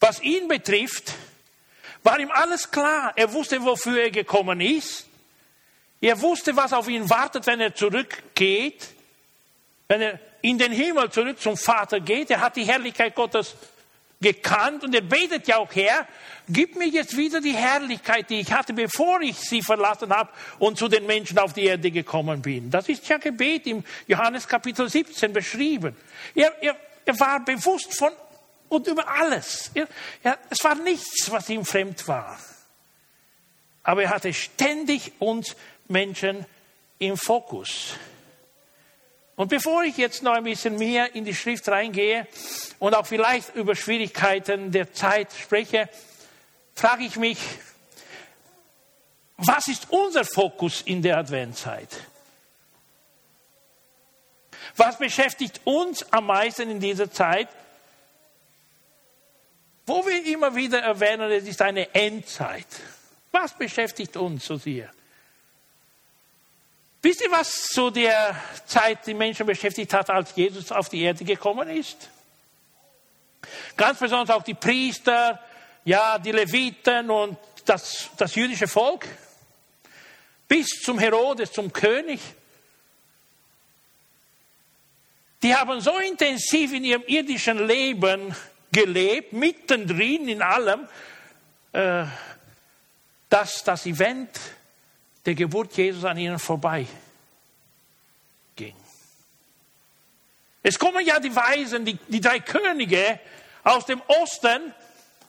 Was 0.00 0.20
ihn 0.20 0.48
betrifft, 0.48 1.14
war 2.02 2.18
ihm 2.18 2.30
alles 2.30 2.70
klar. 2.70 3.12
Er 3.16 3.32
wusste, 3.32 3.62
wofür 3.62 4.02
er 4.02 4.10
gekommen 4.10 4.60
ist. 4.60 5.06
Er 6.00 6.20
wusste, 6.20 6.56
was 6.56 6.72
auf 6.72 6.88
ihn 6.88 7.08
wartet, 7.08 7.46
wenn 7.46 7.60
er 7.60 7.74
zurückgeht, 7.74 8.88
wenn 9.86 10.00
er 10.00 10.18
in 10.40 10.58
den 10.58 10.72
Himmel 10.72 11.10
zurück 11.10 11.40
zum 11.40 11.56
Vater 11.56 12.00
geht. 12.00 12.30
Er 12.30 12.40
hat 12.40 12.56
die 12.56 12.64
Herrlichkeit 12.64 13.14
Gottes 13.14 13.54
gekannt 14.20 14.84
und 14.84 14.94
er 14.94 15.02
betet 15.02 15.46
ja 15.46 15.58
auch, 15.58 15.72
Herr, 15.74 16.06
gib 16.48 16.76
mir 16.76 16.88
jetzt 16.88 17.16
wieder 17.16 17.40
die 17.40 17.54
Herrlichkeit, 17.54 18.30
die 18.30 18.40
ich 18.40 18.52
hatte, 18.52 18.72
bevor 18.72 19.20
ich 19.20 19.36
sie 19.36 19.62
verlassen 19.62 20.12
habe 20.12 20.30
und 20.58 20.78
zu 20.78 20.88
den 20.88 21.06
Menschen 21.06 21.38
auf 21.38 21.52
die 21.52 21.64
Erde 21.64 21.90
gekommen 21.90 22.40
bin. 22.42 22.70
Das 22.70 22.88
ist 22.88 23.06
ja 23.08 23.18
Gebet 23.18 23.66
im 23.66 23.84
Johannes 24.06 24.48
Kapitel 24.48 24.88
17 24.88 25.32
beschrieben. 25.32 25.96
Er, 26.34 26.52
er, 26.62 26.76
er 27.04 27.18
war 27.18 27.44
bewusst 27.44 27.96
von 27.96 28.12
und 28.68 28.86
über 28.86 29.06
alles. 29.06 29.70
Er, 29.74 29.86
er, 30.22 30.38
es 30.48 30.64
war 30.64 30.74
nichts, 30.74 31.30
was 31.30 31.48
ihm 31.50 31.64
fremd 31.64 32.08
war. 32.08 32.38
Aber 33.82 34.02
er 34.02 34.10
hatte 34.10 34.32
ständig 34.32 35.12
uns 35.18 35.56
Menschen 35.88 36.46
im 36.98 37.16
Fokus. 37.16 37.94
Und 39.36 39.48
bevor 39.48 39.82
ich 39.82 39.96
jetzt 39.96 40.22
noch 40.22 40.32
ein 40.32 40.44
bisschen 40.44 40.76
mehr 40.78 41.14
in 41.14 41.24
die 41.24 41.34
Schrift 41.34 41.68
reingehe 41.68 42.26
und 42.78 42.94
auch 42.94 43.06
vielleicht 43.06 43.54
über 43.54 43.74
Schwierigkeiten 43.74 44.70
der 44.70 44.92
Zeit 44.92 45.32
spreche, 45.32 45.88
frage 46.74 47.04
ich 47.04 47.16
mich, 47.16 47.38
was 49.36 49.68
ist 49.68 49.88
unser 49.90 50.24
Fokus 50.24 50.82
in 50.82 51.02
der 51.02 51.18
Adventzeit? 51.18 51.88
Was 54.76 54.98
beschäftigt 54.98 55.60
uns 55.64 56.04
am 56.12 56.26
meisten 56.26 56.70
in 56.70 56.80
dieser 56.80 57.10
Zeit? 57.10 57.48
Wo 59.86 60.06
wir 60.06 60.24
immer 60.26 60.54
wieder 60.54 60.80
erwähnen, 60.80 61.30
es 61.30 61.44
ist 61.44 61.60
eine 61.60 61.94
Endzeit. 61.94 62.66
Was 63.30 63.56
beschäftigt 63.56 64.16
uns 64.16 64.46
so 64.46 64.56
sehr? 64.56 64.90
Wisst 67.02 67.20
ihr, 67.20 67.30
was 67.32 67.66
zu 67.66 67.90
der 67.90 68.40
Zeit 68.64 69.06
die 69.06 69.14
Menschen 69.14 69.44
beschäftigt 69.44 69.92
hat, 69.92 70.08
als 70.08 70.36
Jesus 70.36 70.70
auf 70.70 70.88
die 70.88 71.02
Erde 71.02 71.24
gekommen 71.24 71.68
ist? 71.68 72.08
Ganz 73.76 73.98
besonders 73.98 74.36
auch 74.36 74.44
die 74.44 74.54
Priester, 74.54 75.40
ja, 75.84 76.18
die 76.18 76.30
Leviten 76.30 77.10
und 77.10 77.36
das, 77.64 78.08
das 78.16 78.36
jüdische 78.36 78.68
Volk, 78.68 79.08
bis 80.46 80.68
zum 80.80 80.98
Herodes, 80.98 81.50
zum 81.50 81.72
König. 81.72 82.20
Die 85.42 85.54
haben 85.54 85.80
so 85.80 85.98
intensiv 85.98 86.72
in 86.72 86.84
ihrem 86.84 87.02
irdischen 87.06 87.66
Leben 87.66 88.34
gelebt, 88.70 89.32
mittendrin 89.32 90.28
in 90.28 90.40
allem, 90.40 90.88
äh, 91.72 92.04
dass 93.28 93.64
das 93.64 93.86
Event 93.86 94.40
der 95.26 95.34
Geburt 95.34 95.76
Jesus 95.76 96.04
an 96.04 96.16
ihnen 96.16 96.38
vorbei 96.38 96.86
ging. 98.54 98.76
Es 100.62 100.78
kommen 100.78 101.04
ja 101.04 101.18
die 101.18 101.34
Weisen, 101.34 101.84
die, 101.84 101.94
die 102.08 102.20
drei 102.20 102.40
Könige 102.40 103.18
aus 103.64 103.86
dem 103.86 104.00
Osten 104.06 104.72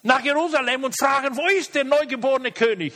nach 0.04 0.24
Jerusalem 0.24 0.84
und 0.84 0.98
fragen, 0.98 1.36
wo 1.36 1.48
ist 1.48 1.74
der 1.74 1.86
neugeborene 1.86 2.52
König? 2.52 2.94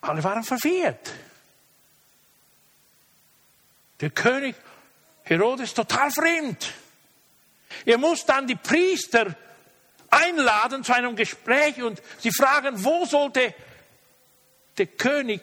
Alle 0.00 0.22
waren 0.22 0.44
verwirrt. 0.44 1.12
Der 4.00 4.10
König 4.10 4.54
Herodes 5.22 5.74
total 5.74 6.10
fremd. 6.10 6.72
Er 7.84 7.98
muss 7.98 8.24
dann 8.24 8.46
die 8.46 8.54
Priester 8.54 9.34
einladen 10.08 10.84
zu 10.84 10.94
einem 10.94 11.16
Gespräch 11.16 11.82
und 11.82 12.00
sie 12.18 12.30
fragen, 12.30 12.84
wo 12.84 13.04
sollte 13.04 13.52
der 14.78 14.86
König 14.86 15.42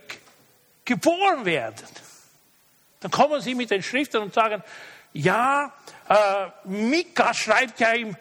geboren 0.85 1.45
werden? 1.45 1.85
Dann 3.01 3.11
kommen 3.11 3.41
sie 3.41 3.55
mit 3.55 3.71
den 3.71 3.83
Schriften 3.83 4.17
und 4.17 4.33
sagen, 4.33 4.63
ja, 5.11 5.73
äh, 6.07 6.47
Mika 6.63 7.33
schreibt 7.33 7.79
ja 7.81 7.91
im 7.91 8.15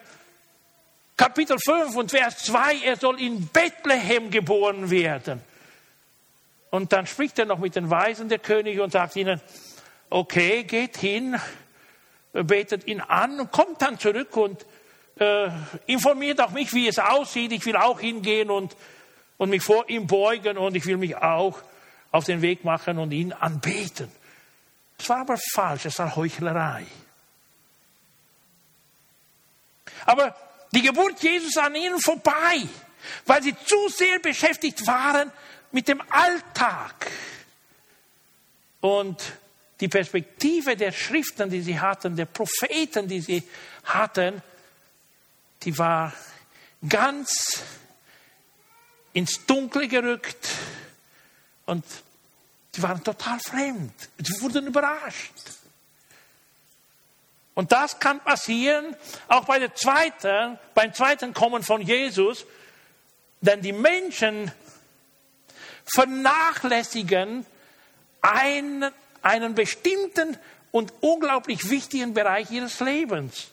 Kapitel 1.15 1.57
5 1.57 1.95
und 1.95 2.11
Vers 2.11 2.39
2, 2.39 2.79
er 2.83 2.97
soll 2.97 3.21
in 3.21 3.47
Bethlehem 3.47 4.29
geboren 4.29 4.89
werden. 4.89 5.41
Und 6.71 6.91
dann 6.91 7.07
spricht 7.07 7.39
er 7.39 7.45
noch 7.45 7.59
mit 7.59 7.75
den 7.75 7.89
Weisen 7.89 8.27
der 8.29 8.39
Könige 8.39 8.83
und 8.83 8.91
sagt 8.91 9.15
ihnen, 9.15 9.39
okay, 10.09 10.63
geht 10.63 10.97
hin, 10.97 11.39
betet 12.33 12.87
ihn 12.87 13.01
an 13.01 13.39
und 13.39 13.51
kommt 13.51 13.81
dann 13.81 13.99
zurück 13.99 14.35
und 14.37 14.65
äh, 15.19 15.49
informiert 15.85 16.41
auch 16.41 16.51
mich, 16.51 16.73
wie 16.73 16.87
es 16.87 16.99
aussieht. 16.99 17.51
Ich 17.51 17.65
will 17.65 17.75
auch 17.75 17.99
hingehen 17.99 18.49
und, 18.49 18.75
und 19.37 19.49
mich 19.49 19.63
vor 19.63 19.89
ihm 19.89 20.07
beugen 20.07 20.57
und 20.57 20.75
ich 20.75 20.85
will 20.85 20.97
mich 20.97 21.15
auch 21.15 21.59
auf 22.11 22.25
den 22.25 22.41
Weg 22.41 22.63
machen 22.63 22.97
und 22.97 23.11
ihn 23.11 23.33
anbeten. 23.33 24.11
Es 24.97 25.09
war 25.09 25.21
aber 25.21 25.37
falsch, 25.53 25.85
es 25.85 25.99
war 25.99 26.15
Heuchlerei. 26.15 26.85
Aber 30.05 30.35
die 30.71 30.81
Geburt 30.81 31.21
Jesus 31.21 31.57
an 31.57 31.75
ihnen 31.75 31.99
vorbei, 31.99 32.67
weil 33.25 33.43
sie 33.43 33.55
zu 33.65 33.89
sehr 33.89 34.19
beschäftigt 34.19 34.85
waren 34.87 35.31
mit 35.71 35.87
dem 35.87 36.01
Alltag. 36.09 37.11
Und 38.81 39.33
die 39.79 39.87
Perspektive 39.87 40.75
der 40.75 40.91
Schriften, 40.91 41.49
die 41.49 41.61
sie 41.61 41.79
hatten, 41.79 42.15
der 42.15 42.25
Propheten, 42.25 43.07
die 43.07 43.21
sie 43.21 43.43
hatten, 43.83 44.41
die 45.63 45.77
war 45.77 46.13
ganz 46.87 47.63
ins 49.13 49.45
Dunkle 49.45 49.87
gerückt 49.87 50.49
und 51.65 51.83
die 52.75 52.81
waren 52.81 53.03
total 53.03 53.39
fremd. 53.39 53.93
Sie 54.17 54.41
wurden 54.41 54.67
überrascht. 54.67 55.33
Und 57.53 57.71
das 57.71 57.99
kann 57.99 58.19
passieren 58.19 58.95
auch 59.27 59.45
bei 59.45 59.59
der 59.59 59.75
zweiten, 59.75 60.57
beim 60.73 60.93
zweiten 60.93 61.33
Kommen 61.33 61.61
von 61.61 61.81
Jesus, 61.81 62.45
denn 63.41 63.61
die 63.61 63.73
Menschen 63.73 64.51
vernachlässigen 65.85 67.45
einen, 68.21 68.91
einen 69.23 69.55
bestimmten 69.55 70.37
und 70.71 70.93
unglaublich 71.01 71.69
wichtigen 71.69 72.13
Bereich 72.13 72.51
ihres 72.51 72.79
Lebens. 72.79 73.47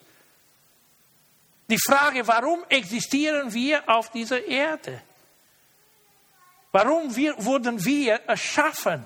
Die 1.68 1.78
Frage, 1.78 2.26
warum 2.26 2.64
existieren 2.68 3.52
wir 3.54 3.88
auf 3.88 4.10
dieser 4.10 4.44
Erde? 4.44 5.00
Warum 6.72 7.14
wir, 7.14 7.34
wurden 7.44 7.84
wir 7.84 8.14
erschaffen? 8.26 9.04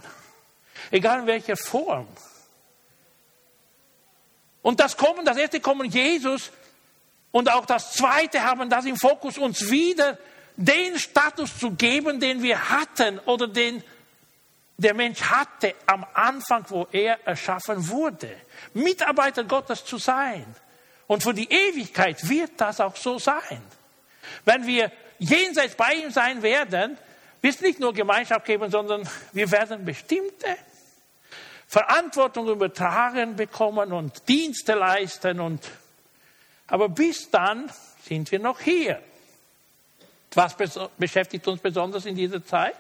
Egal 0.90 1.20
in 1.20 1.26
welcher 1.26 1.56
Form. 1.56 2.08
Und 4.62 4.80
das 4.80 4.96
Kommen, 4.96 5.24
das 5.24 5.36
erste 5.36 5.60
Kommen 5.60 5.90
Jesus 5.90 6.50
und 7.32 7.50
auch 7.52 7.66
das 7.66 7.92
zweite 7.92 8.42
haben 8.42 8.70
das 8.70 8.86
im 8.86 8.96
Fokus, 8.96 9.36
uns 9.36 9.70
wieder 9.70 10.18
den 10.56 10.98
Status 10.98 11.58
zu 11.58 11.72
geben, 11.72 12.20
den 12.20 12.42
wir 12.42 12.70
hatten 12.70 13.18
oder 13.20 13.48
den 13.48 13.82
der 14.76 14.94
Mensch 14.94 15.22
hatte 15.22 15.74
am 15.86 16.04
Anfang, 16.14 16.64
wo 16.68 16.86
er 16.90 17.24
erschaffen 17.26 17.88
wurde. 17.88 18.34
Mitarbeiter 18.72 19.44
Gottes 19.44 19.84
zu 19.84 19.98
sein. 19.98 20.44
Und 21.06 21.22
für 21.22 21.34
die 21.34 21.50
Ewigkeit 21.50 22.28
wird 22.28 22.52
das 22.56 22.80
auch 22.80 22.96
so 22.96 23.18
sein. 23.18 23.62
Wenn 24.44 24.66
wir 24.66 24.90
jenseits 25.18 25.74
bei 25.74 25.94
ihm 25.94 26.10
sein 26.10 26.42
werden, 26.42 26.98
wird 27.40 27.54
es 27.54 27.60
nicht 27.60 27.78
nur 27.78 27.92
Gemeinschaft 27.92 28.46
geben, 28.46 28.70
sondern 28.70 29.08
wir 29.32 29.50
werden 29.50 29.84
bestimmte 29.84 30.56
Verantwortung 31.68 32.48
übertragen 32.48 33.36
bekommen 33.36 33.92
und 33.92 34.28
Dienste 34.28 34.74
leisten. 34.74 35.40
Und, 35.40 35.62
aber 36.66 36.88
bis 36.88 37.30
dann 37.30 37.70
sind 38.02 38.30
wir 38.32 38.38
noch 38.38 38.60
hier. 38.60 39.00
Was 40.34 40.56
beschäftigt 40.98 41.46
uns 41.46 41.60
besonders 41.60 42.06
in 42.06 42.16
dieser 42.16 42.44
Zeit? 42.44 42.76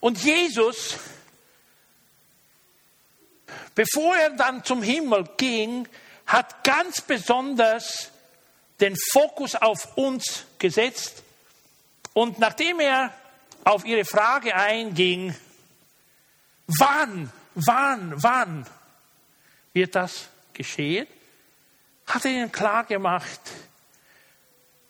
Und 0.00 0.22
Jesus 0.22 0.98
Bevor 3.74 4.16
er 4.16 4.30
dann 4.30 4.64
zum 4.64 4.82
Himmel 4.82 5.28
ging, 5.36 5.88
hat 6.26 6.64
ganz 6.64 7.00
besonders 7.00 8.10
den 8.80 8.96
Fokus 9.12 9.54
auf 9.54 9.96
uns 9.96 10.44
gesetzt. 10.58 11.22
Und 12.12 12.38
nachdem 12.38 12.80
er 12.80 13.12
auf 13.64 13.84
ihre 13.84 14.04
Frage 14.04 14.54
einging, 14.54 15.34
wann, 16.66 17.32
wann, 17.54 18.22
wann 18.22 18.66
wird 19.72 19.94
das 19.94 20.28
geschehen, 20.52 21.06
hat 22.06 22.24
er 22.24 22.32
ihnen 22.32 22.52
klar 22.52 22.84
gemacht, 22.84 23.40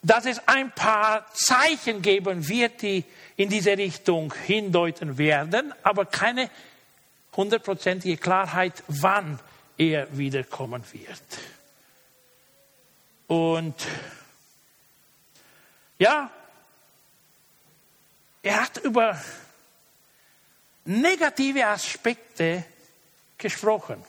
dass 0.03 0.25
es 0.25 0.40
ein 0.49 0.73
paar 0.73 1.27
Zeichen 1.35 2.01
geben 2.01 2.49
wird, 2.49 2.81
die 2.81 3.05
in 3.40 3.48
diese 3.48 3.79
Richtung 3.79 4.35
hindeuten 4.35 5.16
werden, 5.16 5.72
aber 5.83 6.05
keine 6.05 6.50
hundertprozentige 7.35 8.18
Klarheit, 8.18 8.83
wann 8.87 9.40
er 9.79 10.18
wiederkommen 10.18 10.85
wird. 10.92 11.22
Und 13.29 13.76
ja, 15.98 16.31
er 18.42 18.61
hat 18.61 18.76
über 18.76 19.18
negative 20.85 21.64
Aspekte 21.64 22.62
gesprochen. 23.38 24.05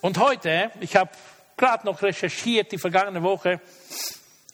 Und 0.00 0.16
heute, 0.16 0.70
ich 0.80 0.96
habe 0.96 1.10
gerade 1.54 1.84
noch 1.84 2.00
recherchiert 2.00 2.72
die 2.72 2.78
vergangene 2.78 3.22
Woche 3.22 3.60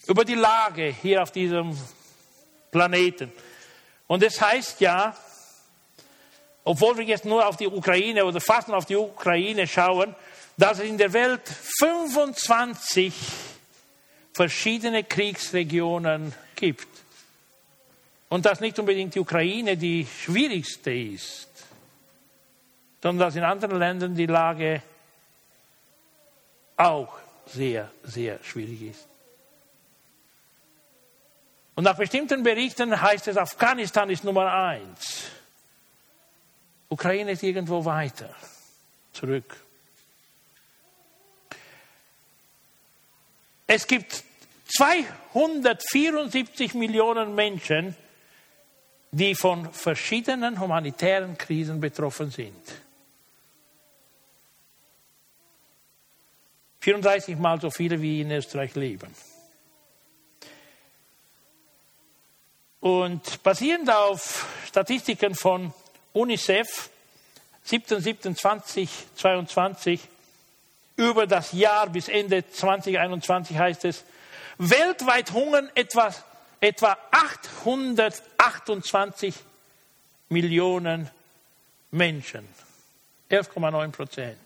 über 0.09 0.25
die 0.25 0.35
Lage 0.35 0.87
hier 0.87 1.23
auf 1.23 1.31
diesem 1.31 1.79
Planeten. 2.75 3.33
Und 4.09 4.25
es 4.25 4.41
heißt 4.41 4.81
ja, 4.81 5.17
obwohl 6.65 6.99
wir 6.99 7.05
jetzt 7.05 7.25
nur 7.25 7.47
auf 7.47 7.57
die 7.57 7.69
Ukraine 7.69 8.25
oder 8.25 8.41
fast 8.41 8.67
nur 8.67 8.77
auf 8.77 8.85
die 8.85 8.97
Ukraine 8.97 9.69
schauen, 9.69 10.13
dass 10.57 10.81
es 10.81 10.87
in 10.87 10.99
der 10.99 11.13
Welt 11.13 11.43
25 11.79 13.15
verschiedene 14.33 15.05
Kriegsregionen 15.05 16.35
gibt. 16.57 16.89
Und 18.29 18.45
dass 18.45 18.59
nicht 18.59 18.77
unbedingt 18.81 19.15
die 19.15 19.21
Ukraine 19.21 19.77
die 19.77 20.05
schwierigste 20.05 20.93
ist, 20.93 21.49
sondern 23.01 23.29
dass 23.29 23.37
in 23.37 23.45
anderen 23.45 23.79
Ländern 23.79 24.17
die 24.17 24.27
Lage 24.27 24.83
auch 26.77 27.19
sehr, 27.47 27.89
sehr 28.03 28.43
schwierig 28.43 28.83
ist. 28.83 29.13
Und 31.75 31.85
nach 31.85 31.97
bestimmten 31.97 32.43
Berichten 32.43 33.01
heißt 33.01 33.29
es, 33.29 33.37
Afghanistan 33.37 34.11
ist 34.11 34.25
Nummer 34.25 34.53
eins. 34.53 35.25
Ukraine 36.89 37.33
ist 37.33 37.43
irgendwo 37.43 37.85
weiter 37.85 38.35
zurück. 39.13 39.57
Es 43.67 43.87
gibt 43.87 44.23
274 44.77 46.75
Millionen 46.75 47.35
Menschen, 47.35 47.97
die 49.11 49.35
von 49.35 49.73
verschiedenen 49.73 50.61
humanitären 50.61 51.37
Krisen 51.39 51.81
betroffen 51.81 52.31
sind. 52.31 52.55
34 56.81 57.37
Mal 57.39 57.61
so 57.61 57.71
viele 57.71 58.01
wie 58.03 58.21
in 58.21 58.31
Österreich 58.31 58.75
leben. 58.75 59.09
Und 62.85 63.42
basierend 63.42 63.90
auf 63.90 64.47
Statistiken 64.66 65.35
von 65.35 65.73
UNICEF 66.12 66.90
17.07.2022 67.66 70.01
über 70.97 71.27
das 71.27 71.53
Jahr 71.53 71.88
bis 71.88 72.09
Ende 72.09 72.47
2021 72.47 73.57
heißt 73.57 73.87
es, 73.87 74.05
weltweit 74.59 75.33
hungern 75.33 75.70
etwa, 75.75 76.14
etwa 76.61 76.99
828 77.11 79.35
Millionen 80.29 81.11
Menschen. 81.90 82.47
11,9 83.31 83.92
Prozent. 83.92 84.37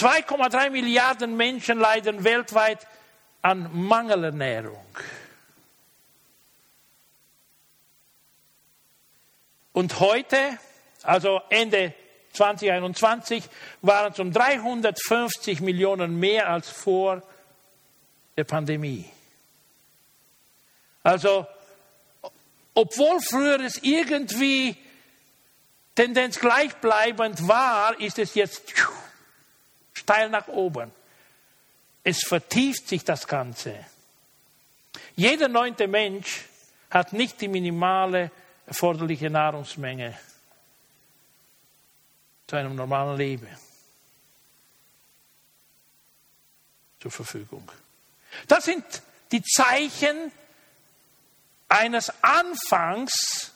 2,3 0.00 0.70
Milliarden 0.70 1.36
Menschen 1.36 1.78
leiden 1.78 2.24
weltweit 2.24 2.86
an 3.42 3.68
Mangelernährung. 3.72 4.86
Und 9.74 10.00
heute, 10.00 10.58
also 11.02 11.42
Ende 11.50 11.94
2021, 12.32 13.44
waren 13.82 14.12
es 14.12 14.18
um 14.18 14.32
350 14.32 15.60
Millionen 15.60 16.18
mehr 16.18 16.48
als 16.48 16.70
vor 16.70 17.22
der 18.38 18.44
Pandemie. 18.44 19.04
Also, 21.02 21.46
obwohl 22.72 23.20
früher 23.20 23.60
es 23.60 23.82
irgendwie 23.82 24.76
Tendenz 25.94 26.40
gleichbleibend 26.40 27.46
war, 27.46 28.00
ist 28.00 28.18
es 28.18 28.34
jetzt 28.34 28.72
steil 30.10 30.28
nach 30.28 30.48
oben. 30.48 30.90
Es 32.02 32.24
vertieft 32.26 32.88
sich 32.88 33.04
das 33.04 33.26
Ganze. 33.26 33.84
Jeder 35.14 35.48
neunte 35.48 35.86
Mensch 35.86 36.44
hat 36.90 37.12
nicht 37.12 37.40
die 37.40 37.48
minimale 37.48 38.32
erforderliche 38.66 39.30
Nahrungsmenge 39.30 40.18
zu 42.46 42.56
einem 42.56 42.74
normalen 42.74 43.16
Leben 43.16 43.46
zur 46.98 47.10
Verfügung. 47.12 47.70
Das 48.48 48.64
sind 48.64 48.84
die 49.30 49.42
Zeichen 49.42 50.32
eines 51.68 52.12
Anfangs 52.22 53.52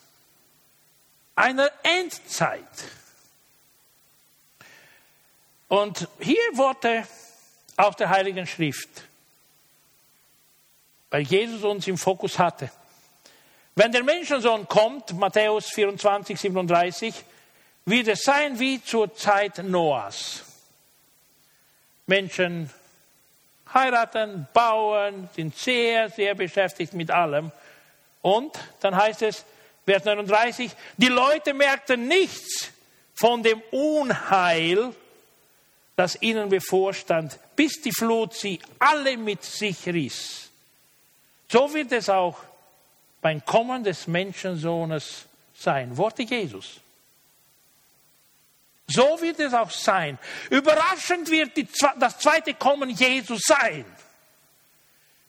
einer 1.34 1.70
Endzeit. 1.82 2.68
Und 5.68 6.08
hier 6.20 6.36
Worte 6.54 7.06
aus 7.76 7.96
der 7.96 8.10
Heiligen 8.10 8.46
Schrift, 8.46 8.88
weil 11.10 11.22
Jesus 11.22 11.64
uns 11.64 11.86
im 11.86 11.98
Fokus 11.98 12.38
hatte. 12.38 12.70
Wenn 13.74 13.90
der 13.90 14.04
Menschensohn 14.04 14.68
kommt, 14.68 15.12
Matthäus 15.18 15.66
24, 15.70 16.38
37, 16.38 17.24
wird 17.86 18.08
es 18.08 18.22
sein 18.22 18.58
wie 18.58 18.82
zur 18.82 19.14
Zeit 19.14 19.58
Noahs. 19.58 20.44
Menschen 22.06 22.70
heiraten, 23.72 24.46
bauen, 24.52 25.28
sind 25.34 25.56
sehr, 25.56 26.08
sehr 26.08 26.34
beschäftigt 26.34 26.94
mit 26.94 27.10
allem. 27.10 27.50
Und 28.22 28.58
dann 28.80 28.94
heißt 28.94 29.22
es, 29.22 29.44
Vers 29.84 30.04
39, 30.04 30.70
die 30.96 31.08
Leute 31.08 31.52
merkten 31.52 32.06
nichts 32.06 32.70
von 33.14 33.42
dem 33.42 33.60
Unheil, 33.70 34.94
das 35.96 36.20
ihnen 36.20 36.48
bevorstand, 36.48 37.38
bis 37.54 37.80
die 37.80 37.92
Flut 37.92 38.34
sie 38.34 38.60
alle 38.78 39.16
mit 39.16 39.44
sich 39.44 39.86
riss. 39.86 40.50
So 41.48 41.72
wird 41.72 41.92
es 41.92 42.08
auch 42.08 42.38
beim 43.20 43.44
Kommen 43.44 43.84
des 43.84 44.06
Menschensohnes 44.06 45.26
sein. 45.54 45.96
Worte 45.96 46.22
Jesus. 46.22 46.80
So 48.86 49.20
wird 49.20 49.40
es 49.40 49.54
auch 49.54 49.70
sein. 49.70 50.18
Überraschend 50.50 51.30
wird 51.30 51.56
die, 51.56 51.66
das 51.98 52.18
zweite 52.18 52.54
Kommen 52.54 52.90
Jesus 52.90 53.42
sein. 53.46 53.84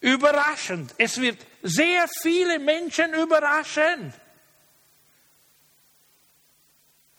Überraschend. 0.02 0.94
Es 0.98 1.22
wird 1.22 1.38
sehr 1.64 2.08
viele 2.22 2.60
Menschen 2.60 3.14
überraschen, 3.14 4.14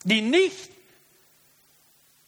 die 0.05 0.21
nicht 0.21 0.76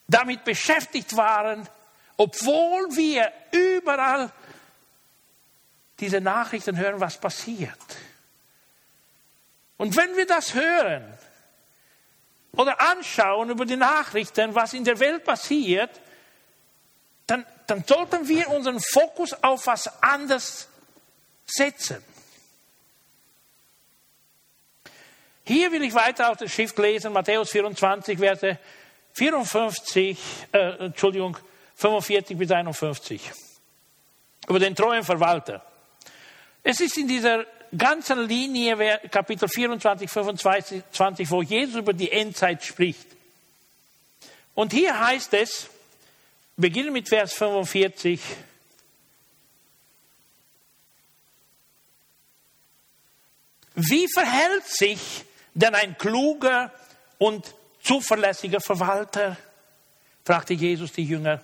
damit 0.08 0.44
beschäftigt 0.44 1.16
waren, 1.16 1.68
obwohl 2.16 2.96
wir 2.96 3.30
überall 3.52 4.32
diese 6.00 6.20
Nachrichten 6.20 6.76
hören, 6.76 7.00
was 7.00 7.18
passiert. 7.18 7.78
Und 9.76 9.94
wenn 9.96 10.16
wir 10.16 10.26
das 10.26 10.54
hören 10.54 11.16
oder 12.52 12.80
anschauen 12.80 13.50
über 13.50 13.64
die 13.64 13.76
Nachrichten, 13.76 14.54
was 14.54 14.72
in 14.72 14.84
der 14.84 14.98
Welt 14.98 15.24
passiert, 15.24 16.00
dann, 17.26 17.46
dann 17.66 17.84
sollten 17.84 18.26
wir 18.26 18.48
unseren 18.48 18.80
Fokus 18.80 19.32
auf 19.42 19.66
was 19.66 20.02
anderes 20.02 20.68
setzen. 21.46 22.02
Hier 25.44 25.70
will 25.72 25.82
ich 25.82 25.94
weiter 25.94 26.30
aus 26.30 26.38
der 26.38 26.48
Schrift 26.48 26.76
lesen, 26.78 27.12
Matthäus 27.12 27.50
24, 27.50 28.18
Verse 28.18 28.58
54, 29.18 30.18
äh, 30.52 30.58
Entschuldigung, 30.86 31.36
45 31.74 32.38
bis 32.38 32.50
51. 32.50 33.20
Über 34.48 34.58
den 34.58 34.74
treuen 34.74 35.02
Verwalter. 35.02 35.64
Es 36.62 36.80
ist 36.80 36.96
in 36.96 37.08
dieser 37.08 37.44
ganzen 37.76 38.26
Linie, 38.26 39.00
Kapitel 39.10 39.48
24, 39.48 40.10
25, 40.10 41.30
wo 41.30 41.42
Jesus 41.42 41.76
über 41.76 41.92
die 41.92 42.10
Endzeit 42.10 42.64
spricht. 42.64 43.06
Und 44.54 44.72
hier 44.72 44.98
heißt 44.98 45.34
es, 45.34 45.68
beginnen 46.56 46.92
mit 46.92 47.08
Vers 47.08 47.32
45, 47.34 48.20
Wie 53.80 54.08
verhält 54.12 54.66
sich 54.66 54.98
denn 55.54 55.72
ein 55.76 55.96
kluger 55.96 56.72
und 57.18 57.54
zuverlässiger 57.88 58.60
Verwalter? 58.60 59.36
fragte 60.24 60.52
Jesus 60.52 60.92
die 60.92 61.04
Jünger. 61.04 61.40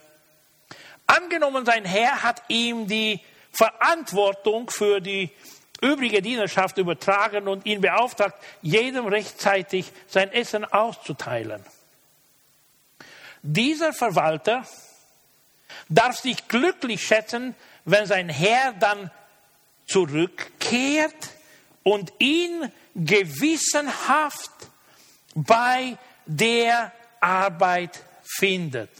Angenommen, 1.07 1.64
sein 1.64 1.87
Herr 1.87 2.22
hat 2.22 2.42
ihm 2.48 2.87
die 2.87 3.20
Verantwortung 3.50 4.68
für 4.68 5.00
die 5.00 5.30
übrige 5.80 6.20
Dienerschaft 6.20 6.76
übertragen 6.76 7.48
und 7.48 7.64
ihn 7.64 7.80
beauftragt, 7.80 8.37
jedem 8.61 9.07
rechtzeitig 9.07 9.90
sein 10.07 10.30
Essen 10.33 10.66
auszuteilen. 10.66 11.64
Dieser 13.42 13.94
Verwalter 13.94 14.66
darf 15.88 16.18
sich 16.18 16.46
glücklich 16.48 17.07
schätzen, 17.07 17.54
wenn 17.87 18.07
sein 18.07 18.28
Herr 18.28 18.74
dann 18.74 19.11
zurückkehrt 19.87 21.30
und 21.83 22.12
ihn 22.18 22.70
gewissenhaft 22.94 24.50
bei 25.35 25.98
der 26.26 26.92
Arbeit 27.20 28.00
findet. 28.22 28.90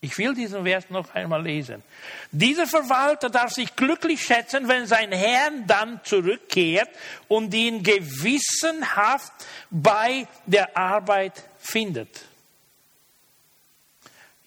Ich 0.00 0.16
will 0.16 0.32
diesen 0.32 0.62
Vers 0.62 0.90
noch 0.90 1.12
einmal 1.12 1.42
lesen. 1.42 1.82
Dieser 2.30 2.68
Verwalter 2.68 3.30
darf 3.30 3.52
sich 3.52 3.74
glücklich 3.74 4.22
schätzen, 4.22 4.68
wenn 4.68 4.86
sein 4.86 5.10
Herr 5.10 5.50
dann 5.66 6.00
zurückkehrt 6.04 6.88
und 7.26 7.52
ihn 7.52 7.82
gewissenhaft 7.82 9.32
bei 9.70 10.28
der 10.46 10.76
Arbeit 10.76 11.42
findet. 11.58 12.08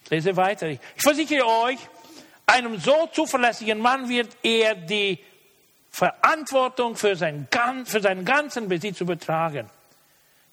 Ich 0.04 0.10
lese 0.10 0.34
weiter. 0.36 0.68
Ich 0.68 0.80
versichere 0.96 1.46
euch, 1.46 1.78
einem 2.46 2.78
so 2.78 3.08
zuverlässigen 3.12 3.78
Mann 3.78 4.08
wird 4.08 4.34
er 4.42 4.74
die 4.74 5.18
Verantwortung 5.90 6.96
für, 6.96 7.14
sein, 7.14 7.46
für 7.84 8.00
seinen 8.00 8.24
ganzen 8.24 8.68
Besitz 8.68 9.02
übertragen. 9.02 9.68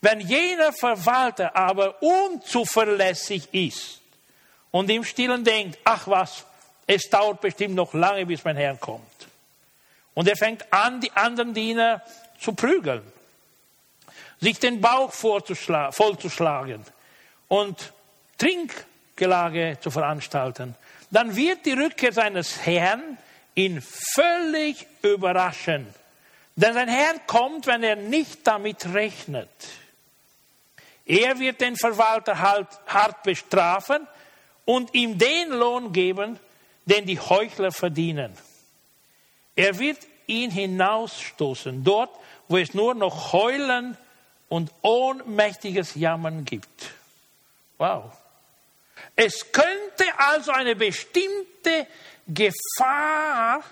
Wenn 0.02 0.22
jener 0.22 0.72
Verwalter 0.72 1.56
aber 1.56 2.02
unzuverlässig 2.02 3.54
ist 3.54 4.00
und 4.72 4.90
im 4.90 5.04
Stillen 5.04 5.44
denkt, 5.44 5.78
ach 5.84 6.08
was, 6.08 6.46
es 6.88 7.10
dauert 7.10 7.42
bestimmt 7.42 7.76
noch 7.76 7.94
lange, 7.94 8.26
bis 8.26 8.44
mein 8.44 8.56
Herr 8.56 8.76
kommt. 8.76 9.28
Und 10.14 10.28
er 10.28 10.38
fängt 10.38 10.72
an, 10.72 11.02
die 11.02 11.12
anderen 11.12 11.54
Diener 11.54 12.02
zu 12.40 12.54
prügeln, 12.54 13.04
sich 14.40 14.58
den 14.60 14.82
Bauch 14.82 15.12
vollzuschlagen 15.12 16.84
und 17.48 17.94
Trinkgelage 18.38 19.78
zu 19.82 19.92
veranstalten. 19.92 20.76
Dann 21.12 21.36
wird 21.36 21.66
die 21.66 21.74
Rückkehr 21.74 22.14
seines 22.14 22.66
Herrn 22.66 23.18
ihn 23.56 23.82
völlig 23.82 24.88
überraschen. 25.02 25.88
Denn 26.56 26.74
sein 26.74 26.90
Herr 26.90 27.20
kommt, 27.28 27.68
wenn 27.68 27.84
er 27.84 27.96
nicht 27.96 28.46
damit 28.46 28.94
rechnet. 28.94 29.50
Er 31.10 31.40
wird 31.40 31.60
den 31.60 31.76
Verwalter 31.76 32.38
halt 32.38 32.68
hart 32.86 33.24
bestrafen 33.24 34.08
und 34.64 34.94
ihm 34.94 35.18
den 35.18 35.50
Lohn 35.50 35.92
geben, 35.92 36.40
den 36.86 37.08
die 37.08 37.20
Heuchler 37.20 37.72
verdienen. 37.72 38.38
Er 39.56 39.80
wird 39.80 39.98
ihn 40.28 40.52
hinausstoßen, 40.52 41.84
dort, 41.84 42.12
wo 42.48 42.58
es 42.58 42.76
nur 42.76 42.94
noch 42.94 43.34
Heulen 43.34 43.98
und 44.50 44.72
ohnmächtiges 44.84 45.96
Jammern 45.96 46.46
gibt. 46.46 46.92
Wow. 47.80 48.16
Es 49.16 49.52
könnte 49.52 50.06
also 50.16 50.52
eine 50.52 50.76
bestimmte 50.76 51.88
Gefahr 52.28 53.64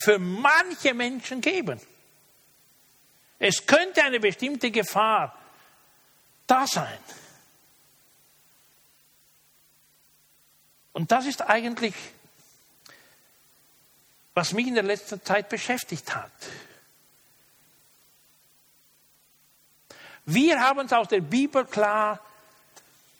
für 0.00 0.18
manche 0.18 0.92
Menschen 0.92 1.40
geben. 1.40 1.80
Es 3.38 3.64
könnte 3.64 4.02
eine 4.02 4.18
bestimmte 4.18 4.72
Gefahr 4.72 5.38
da 6.52 6.66
sein. 6.66 6.98
Und 10.92 11.10
das 11.10 11.24
ist 11.24 11.40
eigentlich, 11.40 11.94
was 14.34 14.52
mich 14.52 14.66
in 14.66 14.74
der 14.74 14.82
letzten 14.82 15.24
Zeit 15.24 15.48
beschäftigt 15.48 16.14
hat. 16.14 16.30
Wir 20.26 20.60
haben 20.60 20.80
es 20.80 20.92
aus 20.92 21.08
der 21.08 21.22
Bibel 21.22 21.64
klar 21.64 22.20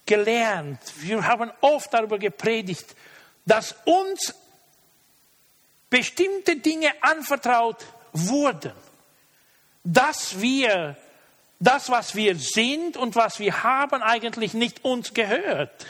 gelernt. 0.05 0.79
Wir 0.97 1.25
haben 1.25 1.51
oft 1.61 1.91
darüber 1.91 2.19
gepredigt, 2.19 2.95
dass 3.45 3.75
uns 3.85 4.35
bestimmte 5.89 6.57
Dinge 6.57 6.93
anvertraut 7.01 7.83
wurden, 8.13 8.73
dass 9.83 10.39
wir 10.39 10.97
das, 11.63 11.89
was 11.89 12.13
wir 12.13 12.35
sind 12.35 12.97
und 12.97 13.15
was 13.15 13.39
wir 13.39 13.63
haben, 13.63 14.03
eigentlich 14.03 14.53
nicht 14.53 14.83
uns 14.83 15.13
gehört. 15.13 15.85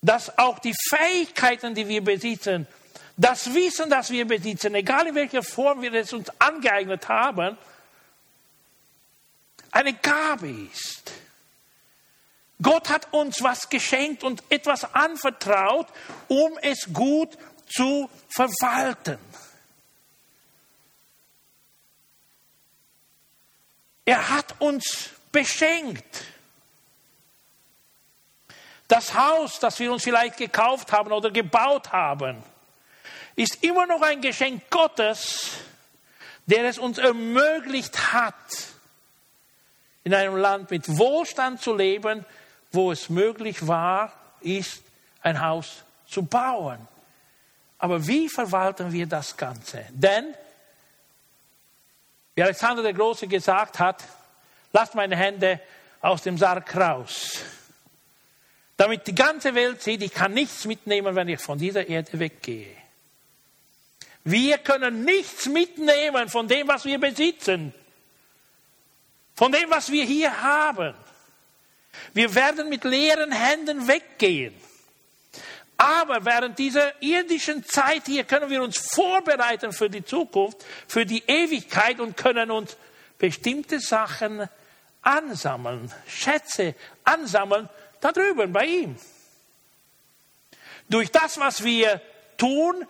Dass 0.00 0.38
auch 0.38 0.58
die 0.58 0.74
Fähigkeiten, 0.88 1.74
die 1.74 1.88
wir 1.88 2.02
besitzen, 2.02 2.66
das 3.18 3.52
Wissen, 3.52 3.90
das 3.90 4.08
wir 4.10 4.26
besitzen, 4.26 4.74
egal 4.74 5.08
in 5.08 5.14
welcher 5.14 5.42
Form 5.42 5.82
wir 5.82 5.92
es 5.92 6.14
uns 6.14 6.30
angeeignet 6.40 7.06
haben, 7.08 7.58
eine 9.72 9.92
Gabe 9.92 10.48
ist. 10.72 11.12
Gott 12.62 12.88
hat 12.88 13.12
uns 13.12 13.42
was 13.42 13.68
geschenkt 13.68 14.24
und 14.24 14.42
etwas 14.48 14.94
anvertraut, 14.94 15.86
um 16.28 16.58
es 16.62 16.88
gut 16.92 17.36
zu 17.68 18.08
verwalten. 18.34 19.18
Er 24.10 24.28
hat 24.28 24.56
uns 24.58 25.10
beschenkt. 25.30 26.24
Das 28.88 29.14
Haus, 29.14 29.60
das 29.60 29.78
wir 29.78 29.92
uns 29.92 30.02
vielleicht 30.02 30.36
gekauft 30.36 30.90
haben 30.90 31.12
oder 31.12 31.30
gebaut 31.30 31.92
haben, 31.92 32.42
ist 33.36 33.62
immer 33.62 33.86
noch 33.86 34.02
ein 34.02 34.20
Geschenk 34.20 34.68
Gottes, 34.68 35.52
der 36.46 36.64
es 36.64 36.76
uns 36.76 36.98
ermöglicht 36.98 38.12
hat, 38.12 38.34
in 40.02 40.12
einem 40.12 40.34
Land 40.34 40.72
mit 40.72 40.98
Wohlstand 40.98 41.62
zu 41.62 41.76
leben, 41.76 42.26
wo 42.72 42.90
es 42.90 43.10
möglich 43.10 43.68
war, 43.68 44.12
ist, 44.40 44.82
ein 45.22 45.40
Haus 45.40 45.84
zu 46.08 46.24
bauen. 46.24 46.88
Aber 47.78 48.04
wie 48.08 48.28
verwalten 48.28 48.90
wir 48.90 49.06
das 49.06 49.36
Ganze? 49.36 49.84
Denn, 49.90 50.34
wie 52.40 52.44
Alexander 52.44 52.82
der 52.82 52.94
Große 52.94 53.26
gesagt 53.26 53.78
hat, 53.78 54.02
lasst 54.72 54.94
meine 54.94 55.14
Hände 55.14 55.60
aus 56.00 56.22
dem 56.22 56.38
Sarg 56.38 56.74
raus. 56.74 57.42
Damit 58.78 59.06
die 59.06 59.14
ganze 59.14 59.54
Welt 59.54 59.82
sieht, 59.82 60.00
ich 60.00 60.14
kann 60.14 60.32
nichts 60.32 60.64
mitnehmen, 60.64 61.14
wenn 61.14 61.28
ich 61.28 61.38
von 61.38 61.58
dieser 61.58 61.86
Erde 61.86 62.18
weggehe. 62.18 62.74
Wir 64.24 64.56
können 64.56 65.04
nichts 65.04 65.48
mitnehmen 65.48 66.30
von 66.30 66.48
dem, 66.48 66.66
was 66.66 66.86
wir 66.86 66.98
besitzen, 66.98 67.74
von 69.34 69.52
dem, 69.52 69.68
was 69.68 69.92
wir 69.92 70.06
hier 70.06 70.40
haben. 70.40 70.94
Wir 72.14 72.34
werden 72.34 72.70
mit 72.70 72.84
leeren 72.84 73.32
Händen 73.32 73.86
weggehen. 73.86 74.54
Aber 75.80 76.26
während 76.26 76.58
dieser 76.58 77.00
irdischen 77.02 77.64
Zeit 77.64 78.02
hier 78.04 78.24
können 78.24 78.50
wir 78.50 78.62
uns 78.62 78.76
vorbereiten 78.76 79.72
für 79.72 79.88
die 79.88 80.04
Zukunft, 80.04 80.58
für 80.86 81.06
die 81.06 81.22
Ewigkeit 81.26 82.00
und 82.00 82.18
können 82.18 82.50
uns 82.50 82.76
bestimmte 83.16 83.80
Sachen 83.80 84.46
ansammeln, 85.00 85.90
Schätze 86.06 86.74
ansammeln, 87.02 87.66
da 88.02 88.12
drüben 88.12 88.52
bei 88.52 88.66
ihm. 88.66 88.96
Durch 90.90 91.10
das, 91.10 91.40
was 91.40 91.64
wir 91.64 92.02
tun 92.36 92.86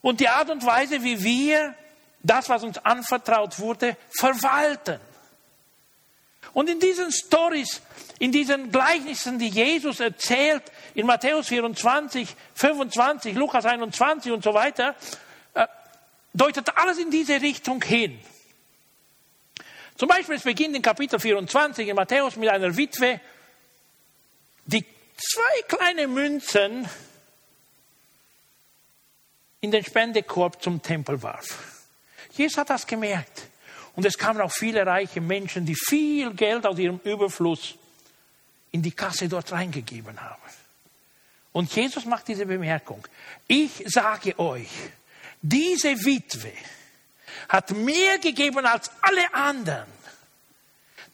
und 0.00 0.20
die 0.20 0.30
Art 0.30 0.48
und 0.48 0.64
Weise, 0.64 1.02
wie 1.02 1.22
wir 1.22 1.74
das, 2.22 2.48
was 2.48 2.62
uns 2.64 2.78
anvertraut 2.78 3.58
wurde, 3.58 3.98
verwalten. 4.08 4.98
Und 6.54 6.70
in 6.70 6.80
diesen 6.80 7.12
Stories, 7.12 7.82
in 8.18 8.32
diesen 8.32 8.72
Gleichnissen, 8.72 9.38
die 9.38 9.48
Jesus 9.48 10.00
erzählt, 10.00 10.62
in 10.94 11.06
Matthäus 11.06 11.48
24, 11.48 12.34
25, 12.54 13.34
Lukas 13.34 13.64
21 13.64 14.32
und 14.32 14.42
so 14.42 14.54
weiter, 14.54 14.94
äh, 15.54 15.66
deutet 16.32 16.76
alles 16.76 16.98
in 16.98 17.10
diese 17.10 17.40
Richtung 17.40 17.82
hin. 17.82 18.18
Zum 19.96 20.08
Beispiel, 20.08 20.36
es 20.36 20.42
beginnt 20.42 20.76
in 20.76 20.82
Kapitel 20.82 21.18
24 21.18 21.88
in 21.88 21.96
Matthäus 21.96 22.36
mit 22.36 22.48
einer 22.48 22.76
Witwe, 22.76 23.20
die 24.64 24.84
zwei 25.16 25.62
kleine 25.66 26.06
Münzen 26.06 26.88
in 29.60 29.70
den 29.70 29.84
Spendekorb 29.84 30.62
zum 30.62 30.80
Tempel 30.82 31.20
warf. 31.22 31.84
Jesus 32.32 32.58
hat 32.58 32.70
das 32.70 32.86
gemerkt. 32.86 33.48
Und 33.96 34.06
es 34.06 34.16
kamen 34.16 34.40
auch 34.40 34.52
viele 34.52 34.86
reiche 34.86 35.20
Menschen, 35.20 35.66
die 35.66 35.74
viel 35.74 36.32
Geld 36.34 36.64
aus 36.64 36.78
ihrem 36.78 37.00
Überfluss 37.02 37.74
in 38.70 38.80
die 38.80 38.92
Kasse 38.92 39.28
dort 39.28 39.50
reingegeben 39.50 40.20
haben. 40.20 40.40
Und 41.52 41.74
Jesus 41.74 42.04
macht 42.04 42.28
diese 42.28 42.46
Bemerkung. 42.46 43.06
Ich 43.46 43.82
sage 43.86 44.38
euch, 44.38 44.68
diese 45.40 46.04
Witwe 46.04 46.52
hat 47.48 47.70
mehr 47.70 48.18
gegeben 48.18 48.66
als 48.66 48.90
alle 49.00 49.32
anderen. 49.32 49.86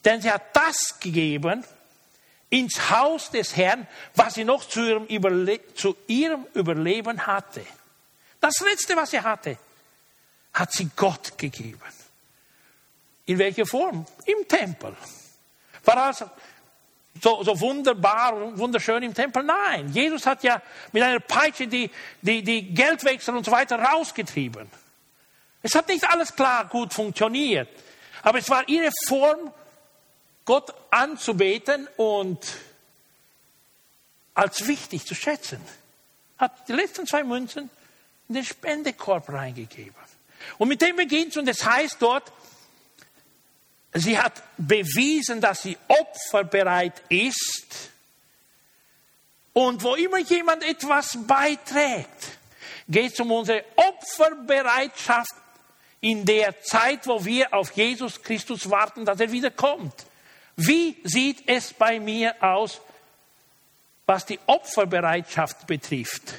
Denn 0.04 0.20
sie 0.20 0.30
hat 0.30 0.54
das 0.54 0.98
gegeben 1.00 1.64
ins 2.50 2.90
Haus 2.90 3.30
des 3.30 3.56
Herrn, 3.56 3.86
was 4.14 4.34
sie 4.34 4.44
noch 4.44 4.68
zu 4.68 4.80
ihrem, 4.80 5.06
Überle 5.06 5.60
zu 5.74 5.96
ihrem 6.06 6.46
Überleben 6.54 7.26
hatte. 7.26 7.64
Das 8.40 8.60
Letzte, 8.60 8.96
was 8.96 9.10
sie 9.10 9.20
hatte, 9.20 9.58
hat 10.52 10.72
sie 10.72 10.90
Gott 10.94 11.36
gegeben. 11.38 11.80
In 13.26 13.38
welcher 13.38 13.66
Form? 13.66 14.06
Im 14.26 14.46
Tempel. 14.46 14.94
War 15.84 15.96
also 15.96 16.30
so, 17.22 17.42
so 17.42 17.58
wunderbar 17.60 18.34
und 18.34 18.58
wunderschön 18.58 19.02
im 19.02 19.14
Tempel? 19.14 19.42
Nein, 19.42 19.92
Jesus 19.92 20.26
hat 20.26 20.42
ja 20.42 20.60
mit 20.92 21.02
einer 21.02 21.20
Peitsche 21.20 21.66
die, 21.66 21.90
die, 22.22 22.42
die 22.42 22.74
Geldwechsel 22.74 23.36
und 23.36 23.44
so 23.44 23.52
weiter 23.52 23.78
rausgetrieben. 23.78 24.68
Es 25.62 25.74
hat 25.74 25.88
nicht 25.88 26.04
alles 26.04 26.34
klar 26.34 26.66
gut 26.66 26.92
funktioniert, 26.92 27.68
aber 28.22 28.38
es 28.38 28.50
war 28.50 28.68
ihre 28.68 28.90
Form, 29.06 29.52
Gott 30.44 30.74
anzubeten 30.90 31.88
und 31.96 32.38
als 34.34 34.66
wichtig 34.66 35.06
zu 35.06 35.14
schätzen. 35.14 35.60
Hat 36.36 36.68
die 36.68 36.72
letzten 36.72 37.06
zwei 37.06 37.24
Münzen 37.24 37.70
in 38.28 38.34
den 38.34 38.44
Spendekorb 38.44 39.30
reingegeben. 39.30 39.94
Und 40.58 40.68
mit 40.68 40.82
dem 40.82 40.96
beginnt 40.96 41.30
es 41.30 41.36
und 41.36 41.48
es 41.48 41.64
heißt 41.64 41.96
dort, 42.00 42.30
Sie 43.94 44.18
hat 44.18 44.42
bewiesen, 44.56 45.40
dass 45.40 45.62
sie 45.62 45.78
opferbereit 45.86 47.00
ist. 47.08 47.90
Und 49.52 49.82
wo 49.84 49.94
immer 49.94 50.18
jemand 50.18 50.64
etwas 50.64 51.16
beiträgt, 51.26 52.38
geht 52.88 53.12
es 53.12 53.20
um 53.20 53.30
unsere 53.30 53.64
Opferbereitschaft 53.76 55.34
in 56.00 56.24
der 56.24 56.60
Zeit, 56.60 57.06
wo 57.06 57.24
wir 57.24 57.54
auf 57.54 57.72
Jesus 57.72 58.20
Christus 58.20 58.68
warten, 58.68 59.04
dass 59.04 59.20
er 59.20 59.30
wiederkommt. 59.30 59.94
Wie 60.56 60.96
sieht 61.04 61.48
es 61.48 61.72
bei 61.72 61.98
mir 62.00 62.34
aus, 62.42 62.80
was 64.06 64.26
die 64.26 64.38
Opferbereitschaft 64.46 65.66
betrifft? 65.66 66.34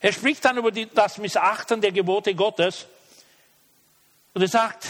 Er 0.00 0.12
spricht 0.12 0.44
dann 0.44 0.58
über 0.58 0.70
die, 0.70 0.86
das 0.86 1.18
Missachten 1.18 1.80
der 1.80 1.92
Gebote 1.92 2.34
Gottes 2.34 2.86
und 4.34 4.42
er 4.42 4.48
sagt, 4.48 4.86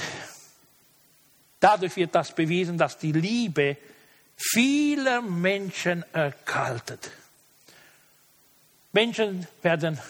dadurch 1.61 1.97
wird 1.97 2.15
das 2.15 2.35
bewiesen, 2.35 2.77
dass 2.77 2.99
die 2.99 3.13
Liebe 3.13 3.77
vieler 4.37 5.23
Menschen 5.23 6.05
erkaltet. 6.13 7.11
Menschen 8.93 9.47
werden 9.63 10.01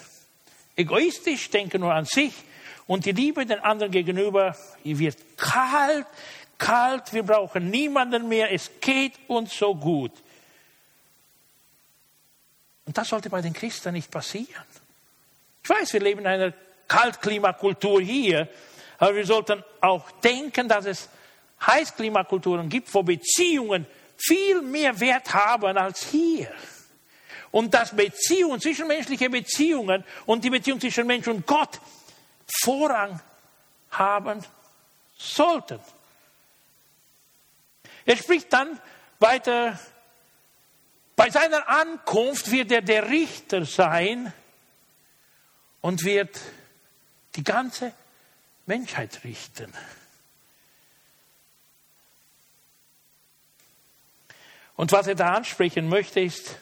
egoistisch, 0.75 1.49
denken 1.49 1.81
nur 1.81 1.93
an 1.93 2.05
sich 2.05 2.33
und 2.87 3.05
die 3.05 3.11
Liebe 3.11 3.45
den 3.45 3.59
anderen 3.59 3.91
gegenüber 3.91 4.55
wird 4.83 5.17
kalt, 5.37 6.07
kalt, 6.57 7.13
wir 7.13 7.23
brauchen 7.23 7.69
niemanden 7.69 8.27
mehr, 8.27 8.51
es 8.51 8.71
geht 8.79 9.13
uns 9.27 9.55
so 9.55 9.75
gut. 9.75 10.13
Und 12.85 12.97
das 12.97 13.09
sollte 13.09 13.29
bei 13.29 13.41
den 13.41 13.53
Christen 13.53 13.93
nicht 13.93 14.09
passieren. 14.09 14.65
Ich 15.67 15.75
weiß, 15.75 15.91
wir 15.91 15.99
leben 15.99 16.21
in 16.21 16.27
einer 16.27 16.53
Kaltklimakultur 16.87 17.99
hier, 17.99 18.47
aber 18.99 19.15
wir 19.15 19.25
sollten 19.25 19.61
auch 19.81 20.09
denken, 20.23 20.69
dass 20.69 20.85
es 20.85 21.09
Heißklimakulturen 21.59 22.69
gibt, 22.69 22.93
wo 22.93 23.03
Beziehungen 23.03 23.85
viel 24.15 24.61
mehr 24.61 24.97
Wert 24.97 25.33
haben 25.33 25.77
als 25.77 26.05
hier. 26.05 26.49
Und 27.51 27.73
dass 27.73 27.93
Beziehungen, 27.93 28.61
zwischenmenschliche 28.61 29.29
Beziehungen 29.29 30.05
und 30.25 30.45
die 30.45 30.49
Beziehung 30.49 30.79
zwischen 30.79 31.05
Mensch 31.05 31.27
und 31.27 31.45
Gott 31.45 31.81
Vorrang 32.63 33.19
haben 33.91 34.41
sollten. 35.17 35.81
Er 38.05 38.15
spricht 38.15 38.53
dann 38.53 38.79
weiter, 39.19 39.77
bei 41.17 41.29
seiner 41.29 41.67
Ankunft 41.67 42.49
wird 42.51 42.71
er 42.71 42.81
der 42.81 43.09
Richter 43.09 43.65
sein, 43.65 44.31
und 45.81 46.03
wird 46.03 46.39
die 47.35 47.43
ganze 47.43 47.93
Menschheit 48.65 49.23
richten. 49.23 49.73
Und 54.75 54.91
was 54.91 55.07
er 55.07 55.15
da 55.15 55.33
ansprechen 55.33 55.89
möchte, 55.89 56.19
ist 56.19 56.55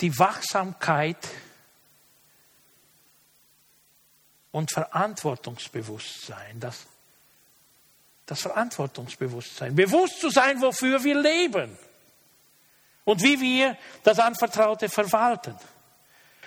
die 0.00 0.18
Wachsamkeit 0.18 1.28
und 4.50 4.72
Verantwortungsbewusstsein. 4.72 6.58
Das, 6.60 6.86
das 8.26 8.40
Verantwortungsbewusstsein. 8.40 9.76
Bewusst 9.76 10.20
zu 10.20 10.30
sein, 10.30 10.60
wofür 10.60 11.02
wir 11.04 11.20
leben 11.20 11.78
und 13.04 13.22
wie 13.22 13.40
wir 13.40 13.78
das 14.02 14.18
Anvertraute 14.18 14.88
verwalten. 14.88 15.54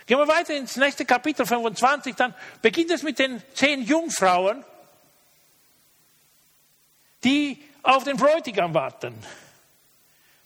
Gehen 0.10 0.18
wir 0.18 0.28
weiter 0.28 0.56
ins 0.56 0.76
nächste 0.76 1.06
Kapitel 1.06 1.46
25, 1.46 2.16
dann 2.16 2.34
beginnt 2.64 2.90
es 2.90 3.04
mit 3.04 3.20
den 3.20 3.44
zehn 3.54 3.84
Jungfrauen, 3.84 4.66
die 7.24 7.64
auf 7.84 8.06
den 8.06 8.18
Bräutigam 8.18 8.74
warten. 8.74 9.14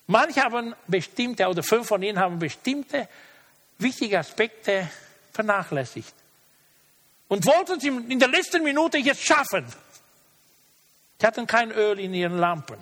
Manche 0.06 0.42
haben 0.42 0.74
bestimmte, 0.86 1.48
oder 1.48 1.62
fünf 1.62 1.88
von 1.88 2.02
ihnen 2.02 2.18
haben 2.18 2.38
bestimmte 2.38 3.08
wichtige 3.78 4.18
Aspekte 4.18 4.86
vernachlässigt. 5.32 6.12
Und 7.28 7.46
wollten 7.46 7.80
sie 7.80 7.88
in 7.88 8.18
der 8.18 8.28
letzten 8.28 8.64
Minute 8.64 8.98
jetzt 8.98 9.24
schaffen. 9.24 9.64
Sie 11.18 11.26
hatten 11.26 11.46
kein 11.46 11.70
Öl 11.70 11.98
in 12.00 12.12
ihren 12.12 12.36
Lampen. 12.36 12.76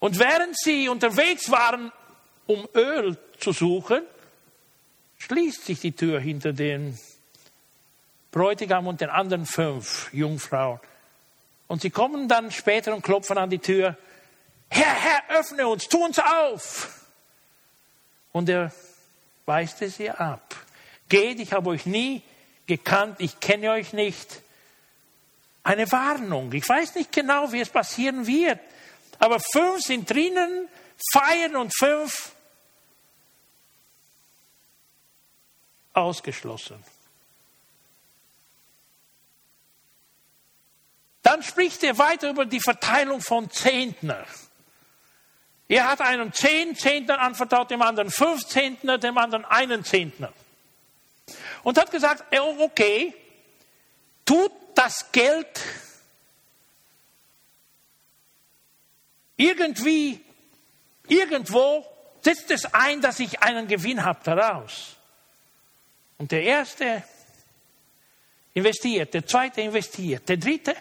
Und 0.00 0.18
während 0.18 0.54
sie 0.58 0.90
unterwegs 0.90 1.50
waren, 1.50 1.90
um 2.46 2.68
Öl 2.74 3.16
zu 3.38 3.52
suchen, 3.52 4.02
schließt 5.18 5.64
sich 5.64 5.80
die 5.80 5.92
Tür 5.92 6.20
hinter 6.20 6.52
den 6.52 6.98
Bräutigam 8.30 8.86
und 8.86 9.00
den 9.00 9.10
anderen 9.10 9.46
fünf 9.46 10.12
Jungfrauen. 10.12 10.80
Und 11.66 11.82
sie 11.82 11.90
kommen 11.90 12.28
dann 12.28 12.50
später 12.50 12.94
und 12.94 13.02
klopfen 13.02 13.38
an 13.38 13.50
die 13.50 13.58
Tür. 13.58 13.96
Herr, 14.68 14.94
Herr, 14.94 15.38
öffne 15.38 15.66
uns, 15.66 15.88
tu 15.88 16.04
uns 16.04 16.18
auf. 16.18 17.06
Und 18.32 18.48
er 18.48 18.72
weiste 19.46 19.88
sie 19.88 20.10
ab. 20.10 20.54
Geht, 21.08 21.40
ich 21.40 21.52
habe 21.52 21.70
euch 21.70 21.86
nie 21.86 22.22
gekannt, 22.66 23.16
ich 23.18 23.40
kenne 23.40 23.70
euch 23.70 23.92
nicht. 23.92 24.42
Eine 25.62 25.90
Warnung. 25.92 26.52
Ich 26.52 26.68
weiß 26.68 26.96
nicht 26.96 27.12
genau, 27.12 27.52
wie 27.52 27.60
es 27.60 27.70
passieren 27.70 28.26
wird. 28.26 28.58
Aber 29.18 29.38
fünf 29.40 29.80
sind 29.80 30.10
drinnen, 30.10 30.68
feiern 31.12 31.56
und 31.56 31.72
fünf 31.74 32.33
ausgeschlossen. 35.94 36.82
Dann 41.22 41.42
spricht 41.42 41.82
er 41.82 41.96
weiter 41.96 42.28
über 42.28 42.44
die 42.44 42.60
Verteilung 42.60 43.22
von 43.22 43.50
Zehntner. 43.50 44.26
Er 45.68 45.88
hat 45.88 46.02
einem 46.02 46.32
zehn 46.32 46.76
Zehntner 46.76 47.18
anvertraut, 47.18 47.70
dem 47.70 47.80
anderen 47.80 48.10
fünf 48.10 48.46
Zehntner, 48.46 48.98
dem 48.98 49.16
anderen 49.16 49.46
einen 49.46 49.84
Zehntner. 49.84 50.32
Und 51.62 51.78
hat 51.78 51.90
gesagt, 51.90 52.24
okay, 52.58 53.14
tut 54.26 54.52
das 54.74 55.10
Geld 55.12 55.60
irgendwie, 59.36 60.20
irgendwo, 61.08 61.86
setzt 62.20 62.50
es 62.50 62.72
ein, 62.72 63.00
dass 63.00 63.18
ich 63.20 63.42
einen 63.42 63.66
Gewinn 63.66 64.04
habe 64.04 64.20
daraus. 64.24 64.96
Und 66.18 66.32
der 66.32 66.42
erste 66.42 67.02
investiert, 68.54 69.14
der 69.14 69.26
zweite 69.26 69.60
investiert, 69.60 70.28
der 70.28 70.36
dritte 70.36 70.74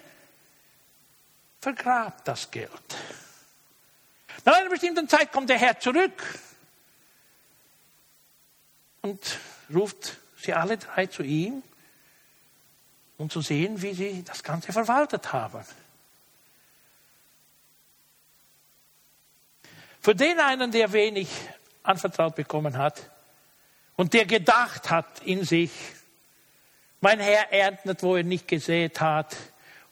vergrabt 1.59 2.27
das 2.27 2.49
Geld. 2.51 2.69
Nach 4.45 4.55
einer 4.55 4.69
bestimmten 4.69 5.07
Zeit 5.07 5.31
kommt 5.31 5.49
der 5.49 5.57
Herr 5.57 5.79
zurück 5.79 6.21
und 9.01 9.39
ruft 9.73 10.17
sie 10.37 10.53
alle 10.53 10.77
drei 10.77 11.07
zu 11.07 11.23
ihm, 11.23 11.63
um 13.17 13.29
zu 13.29 13.41
sehen, 13.41 13.81
wie 13.81 13.93
sie 13.93 14.23
das 14.23 14.43
Ganze 14.43 14.73
verwaltet 14.73 15.31
haben. 15.31 15.63
Für 20.01 20.13
den 20.13 20.39
einen, 20.39 20.71
der 20.71 20.91
wenig 20.91 21.29
anvertraut 21.83 22.35
bekommen 22.35 22.77
hat 22.77 23.09
und 23.95 24.13
der 24.13 24.25
gedacht 24.25 24.89
hat 24.89 25.21
in 25.23 25.43
sich, 25.43 25.71
mein 27.01 27.19
Herr 27.19 27.51
erntet, 27.51 28.01
wo 28.01 28.15
er 28.15 28.23
nicht 28.23 28.47
gesät 28.47 29.01
hat 29.01 29.35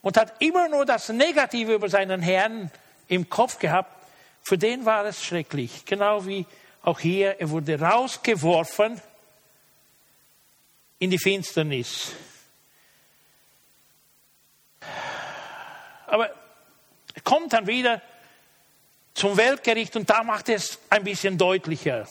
und 0.01 0.17
hat 0.17 0.33
immer 0.39 0.69
nur 0.69 0.85
das 0.85 1.09
Negative 1.09 1.73
über 1.73 1.89
seinen 1.89 2.21
Herrn 2.21 2.71
im 3.07 3.29
Kopf 3.29 3.59
gehabt, 3.59 3.91
für 4.41 4.57
den 4.57 4.85
war 4.85 5.05
es 5.05 5.23
schrecklich. 5.23 5.85
Genau 5.85 6.25
wie 6.25 6.45
auch 6.81 6.99
hier, 6.99 7.39
er 7.39 7.49
wurde 7.49 7.79
rausgeworfen 7.79 8.99
in 10.97 11.11
die 11.11 11.19
Finsternis. 11.19 12.13
Aber 16.07 16.29
er 17.13 17.21
kommt 17.23 17.53
dann 17.53 17.67
wieder 17.67 18.01
zum 19.13 19.37
Weltgericht 19.37 19.95
und 19.95 20.09
da 20.09 20.23
macht 20.23 20.49
er 20.49 20.55
es 20.55 20.79
ein 20.89 21.03
bisschen 21.03 21.37
deutlicher 21.37 22.07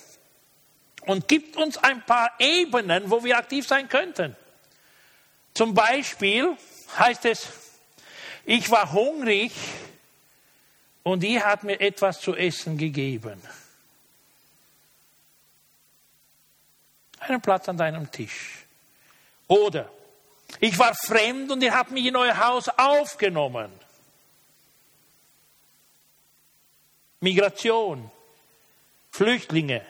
und 1.10 1.26
gibt 1.26 1.56
uns 1.56 1.76
ein 1.76 2.06
paar 2.06 2.30
Ebenen, 2.38 3.10
wo 3.10 3.24
wir 3.24 3.36
aktiv 3.36 3.66
sein 3.66 3.88
könnten. 3.88 4.36
Zum 5.54 5.74
Beispiel 5.74 6.56
heißt 6.96 7.24
es, 7.24 7.48
ich 8.44 8.70
war 8.70 8.92
hungrig 8.92 9.50
und 11.02 11.24
ihr 11.24 11.44
habt 11.44 11.64
mir 11.64 11.80
etwas 11.80 12.20
zu 12.20 12.36
essen 12.36 12.78
gegeben. 12.78 13.42
Einen 17.18 17.40
Platz 17.40 17.68
an 17.68 17.76
deinem 17.76 18.08
Tisch. 18.12 18.64
Oder 19.48 19.90
ich 20.60 20.78
war 20.78 20.94
fremd 20.94 21.50
und 21.50 21.60
ihr 21.60 21.74
habt 21.74 21.90
mich 21.90 22.06
in 22.06 22.14
euer 22.14 22.38
Haus 22.38 22.68
aufgenommen. 22.68 23.72
Migration, 27.18 28.12
Flüchtlinge. 29.10 29.84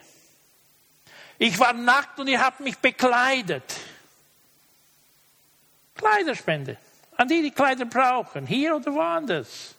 Ich 1.43 1.59
war 1.59 1.73
nackt 1.73 2.21
und 2.21 2.29
ihr 2.29 2.39
habt 2.39 2.61
mich 2.61 2.77
bekleidet. 2.77 3.65
Kleiderspende. 5.95 6.77
An 7.17 7.29
die, 7.29 7.41
die 7.41 7.51
Kleider 7.51 7.87
brauchen, 7.87 8.47
hier 8.47 8.77
oder 8.77 8.93
woanders. 8.93 9.75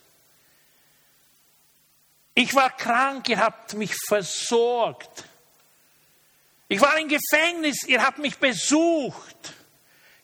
Ich 2.34 2.55
war 2.55 2.76
krank, 2.76 3.30
ihr 3.30 3.38
habt 3.38 3.76
mich 3.76 3.93
versorgt. 4.07 5.26
Ich 6.68 6.82
war 6.82 6.97
im 6.97 7.07
Gefängnis, 7.07 7.84
ihr 7.88 8.03
habt 8.03 8.18
mich 8.18 8.39
besucht. 8.39 9.53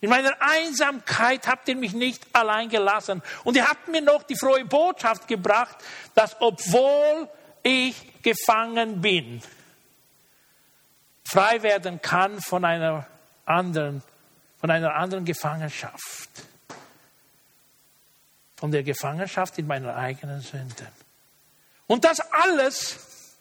In 0.02 0.10
meiner 0.10 0.42
Einsamkeit 0.42 1.46
habt 1.46 1.68
ihr 1.68 1.76
mich 1.76 1.94
nicht 1.94 2.24
allein 2.34 2.68
gelassen. 2.68 3.22
Und 3.44 3.56
ihr 3.56 3.68
habt 3.68 3.90
mir 3.90 4.02
noch 4.02 4.24
die 4.24 4.36
frohe 4.36 4.66
Botschaft 4.66 5.28
gebracht, 5.28 5.78
dass 6.16 6.36
obwohl 6.40 7.30
ich 7.62 8.24
gefangen 8.24 9.02
bin, 9.02 9.44
frei 11.30 11.62
werden 11.62 12.02
kann 12.02 12.42
von 12.42 12.64
einer 12.64 13.06
anderen, 13.46 14.02
von 14.60 14.72
einer 14.72 14.96
anderen 14.96 15.26
Gefangenschaft. 15.26 16.30
Von 18.56 18.72
der 18.72 18.84
Gefangenschaft 18.84 19.58
in 19.58 19.68
meiner 19.68 19.96
eigenen 19.96 20.42
Sünden. 20.42 20.88
Und 21.86 22.04
das 22.04 22.20
alles 22.20 23.36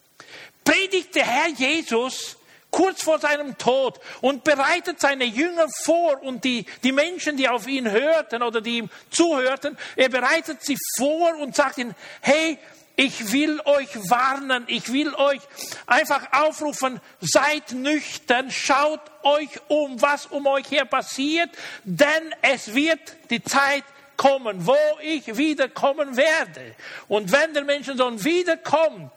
predigt 0.64 1.14
der 1.14 1.26
Herr 1.26 1.48
Jesus 1.48 2.36
kurz 2.70 3.02
vor 3.02 3.18
seinem 3.18 3.56
Tod 3.56 3.98
und 4.20 4.44
bereitet 4.44 5.00
seine 5.00 5.24
Jünger 5.24 5.66
vor 5.84 6.22
und 6.22 6.44
die, 6.44 6.66
die 6.82 6.92
Menschen, 6.92 7.36
die 7.36 7.48
auf 7.48 7.66
ihn 7.66 7.90
hörten 7.90 8.42
oder 8.42 8.60
die 8.60 8.78
ihm 8.78 8.90
zuhörten, 9.10 9.78
er 9.94 10.10
bereitet 10.10 10.62
sie 10.62 10.76
vor 10.98 11.36
und 11.38 11.56
sagt 11.56 11.78
ihnen, 11.78 11.94
hey, 12.20 12.58
ich 12.96 13.30
will 13.30 13.60
euch 13.66 13.94
warnen, 14.08 14.64
ich 14.68 14.90
will 14.90 15.14
euch 15.14 15.40
einfach 15.86 16.32
aufrufen, 16.32 17.00
seid 17.20 17.72
nüchtern, 17.72 18.50
schaut 18.50 19.00
euch 19.22 19.50
um, 19.68 20.00
was 20.00 20.26
um 20.26 20.46
euch 20.46 20.70
her 20.70 20.86
passiert, 20.86 21.50
denn 21.84 22.34
es 22.40 22.74
wird 22.74 23.00
die 23.28 23.42
Zeit 23.42 23.84
kommen, 24.16 24.66
wo 24.66 24.78
ich 25.02 25.36
wiederkommen 25.36 26.16
werde. 26.16 26.74
Und 27.06 27.30
wenn 27.32 27.52
der 27.52 27.64
Menschensohn 27.64 28.24
wiederkommt, 28.24 29.12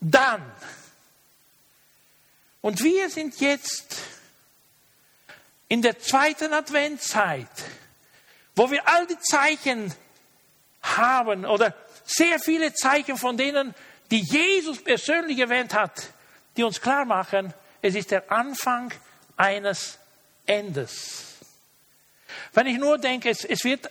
dann. 0.00 0.42
Und 2.62 2.82
wir 2.82 3.10
sind 3.10 3.38
jetzt 3.40 3.96
in 5.68 5.82
der 5.82 5.98
zweiten 5.98 6.54
Adventzeit, 6.54 7.48
wo 8.56 8.70
wir 8.70 8.88
all 8.88 9.06
die 9.06 9.18
Zeichen 9.18 9.92
haben 10.82 11.44
oder 11.44 11.74
sehr 12.10 12.38
viele 12.40 12.72
Zeichen 12.74 13.16
von 13.16 13.36
denen, 13.36 13.74
die 14.10 14.20
Jesus 14.20 14.82
persönlich 14.82 15.38
erwähnt 15.38 15.74
hat, 15.74 16.10
die 16.56 16.64
uns 16.64 16.80
klar 16.80 17.04
machen, 17.04 17.54
es 17.80 17.94
ist 17.94 18.10
der 18.10 18.30
Anfang 18.30 18.92
eines 19.36 19.98
Endes. 20.44 21.36
Wenn 22.52 22.66
ich 22.66 22.78
nur 22.78 22.98
denke, 22.98 23.30
es, 23.30 23.44
es 23.44 23.64
wird 23.64 23.88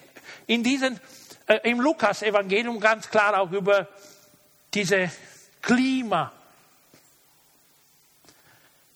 in 0.48 0.64
diesem, 0.64 1.00
äh, 1.48 1.60
im 1.64 1.80
Lukas-Evangelium 1.80 2.80
ganz 2.80 3.10
klar 3.10 3.40
auch 3.40 3.52
über 3.52 3.88
diese 4.74 5.10
Klima, 5.62 6.32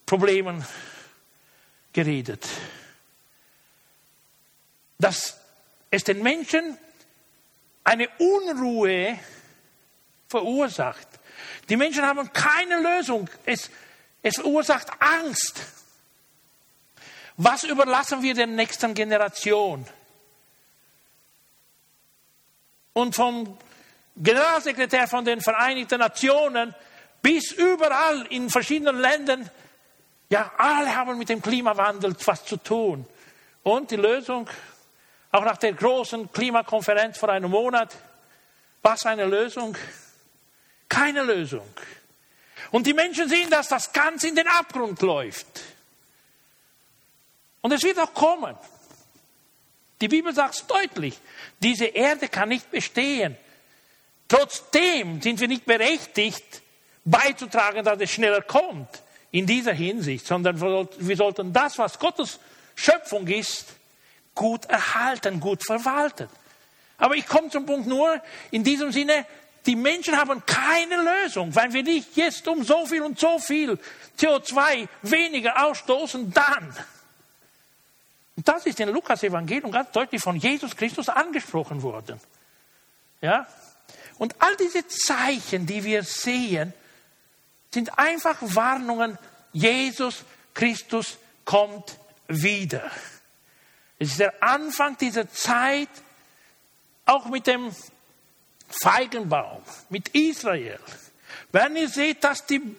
Problemen 0.05 0.63
geredet. 1.91 2.45
Dass 4.99 5.39
es 5.89 6.03
den 6.03 6.21
Menschen 6.21 6.77
eine 7.83 8.07
Unruhe 8.17 9.17
verursacht. 10.27 11.07
Die 11.69 11.77
Menschen 11.77 12.05
haben 12.05 12.31
keine 12.33 12.79
Lösung. 12.79 13.29
Es, 13.45 13.69
es 14.21 14.35
verursacht 14.35 14.87
Angst. 14.99 15.61
Was 17.37 17.63
überlassen 17.63 18.21
wir 18.21 18.33
der 18.33 18.47
nächsten 18.47 18.93
Generation? 18.93 19.85
Und 22.93 23.15
vom 23.15 23.57
Generalsekretär 24.15 25.07
von 25.07 25.25
den 25.25 25.41
Vereinigten 25.41 25.99
Nationen 25.99 26.75
bis 27.21 27.51
überall 27.51 28.27
in 28.27 28.49
verschiedenen 28.49 28.99
Ländern 28.99 29.49
ja, 30.33 30.51
alle 30.57 30.95
haben 30.95 31.17
mit 31.19 31.29
dem 31.29 31.43
Klimawandel 31.43 32.15
was 32.25 32.43
zu 32.43 32.57
tun. 32.57 33.05
Und 33.61 33.91
die 33.91 33.97
Lösung, 33.97 34.49
auch 35.33 35.43
nach 35.43 35.57
der 35.57 35.73
großen 35.73 36.31
Klimakonferenz 36.31 37.17
vor 37.17 37.29
einem 37.29 37.49
Monat, 37.49 37.93
was 38.83 39.05
eine 39.07 39.25
Lösung? 39.25 39.75
Keine 40.87 41.23
Lösung. 41.23 41.67
Und 42.69 42.85
die 42.85 42.93
Menschen 42.93 43.27
sehen, 43.27 43.49
dass 43.49 43.67
das 43.67 43.91
ganz 43.91 44.23
in 44.23 44.35
den 44.35 44.47
Abgrund 44.47 45.01
läuft. 45.01 45.47
Und 47.61 47.71
es 47.71 47.81
wird 47.81 47.97
auch 47.97 48.13
kommen. 48.13 48.55
Die 50.01 50.07
Bibel 50.07 50.33
sagt 50.35 50.55
es 50.55 50.67
deutlich, 50.67 51.17
diese 51.59 51.85
Erde 51.85 52.27
kann 52.27 52.49
nicht 52.49 52.69
bestehen. 52.69 53.35
Trotzdem 54.27 55.19
sind 55.19 55.39
wir 55.39 55.47
nicht 55.47 55.65
berechtigt, 55.65 56.61
beizutragen, 57.05 57.83
dass 57.83 57.99
es 57.99 58.11
schneller 58.11 58.41
kommt 58.43 59.01
in 59.31 59.47
dieser 59.47 59.73
Hinsicht, 59.73 60.27
sondern 60.27 60.61
wir 60.61 61.17
sollten 61.17 61.51
das, 61.51 61.79
was 61.79 61.97
Gottes 61.97 62.39
Schöpfung 62.75 63.25
ist, 63.27 63.65
gut 64.35 64.65
erhalten, 64.65 65.39
gut 65.39 65.63
verwalten. 65.65 66.27
Aber 66.97 67.15
ich 67.15 67.27
komme 67.27 67.49
zum 67.49 67.65
Punkt 67.65 67.87
nur 67.87 68.21
in 68.51 68.63
diesem 68.63 68.91
Sinne, 68.91 69.25
die 69.65 69.75
Menschen 69.75 70.17
haben 70.17 70.45
keine 70.45 71.01
Lösung. 71.01 71.55
Wenn 71.55 71.73
wir 71.73 71.83
nicht 71.83 72.15
jetzt 72.15 72.47
um 72.47 72.63
so 72.63 72.85
viel 72.85 73.01
und 73.01 73.19
so 73.19 73.39
viel 73.39 73.79
CO2 74.19 74.87
weniger 75.01 75.65
ausstoßen, 75.65 76.31
dann. 76.33 76.75
Und 78.35 78.47
das 78.47 78.65
ist 78.65 78.79
in 78.79 78.89
Lukas 78.89 79.23
Evangelium 79.23 79.71
ganz 79.71 79.91
deutlich 79.91 80.21
von 80.21 80.35
Jesus 80.35 80.75
Christus 80.75 81.07
angesprochen 81.07 81.81
worden. 81.81 82.19
Ja? 83.21 83.47
Und 84.17 84.35
all 84.39 84.55
diese 84.57 84.87
Zeichen, 84.87 85.65
die 85.65 85.83
wir 85.83 86.03
sehen, 86.03 86.73
sind 87.71 87.97
einfach 87.97 88.37
Warnungen, 88.41 89.17
Jesus 89.53 90.23
Christus 90.53 91.17
kommt 91.45 91.97
wieder. 92.27 92.91
Es 94.03 94.09
ist 94.09 94.19
der 94.19 94.43
Anfang 94.43 94.97
dieser 94.97 95.31
Zeit, 95.31 95.87
auch 97.05 97.27
mit 97.27 97.47
dem 97.47 97.73
Feigenbaum, 98.67 99.63
mit 99.87 100.09
Israel. 100.09 100.77
Wenn 101.53 101.77
ihr 101.77 101.87
seht, 101.87 102.21
dass, 102.21 102.45
die, 102.45 102.75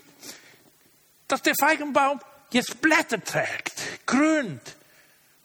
dass 1.27 1.41
der 1.41 1.55
Feigenbaum 1.59 2.21
jetzt 2.51 2.79
Blätter 2.83 3.25
trägt, 3.25 4.05
grünt 4.05 4.77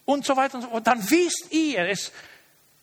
und 0.03 0.25
so 0.25 0.35
weiter 0.35 0.55
und 0.55 0.63
so 0.63 0.69
fort, 0.69 0.85
dann 0.85 1.09
wisst 1.09 1.47
ihr, 1.51 1.87
es, 1.87 2.11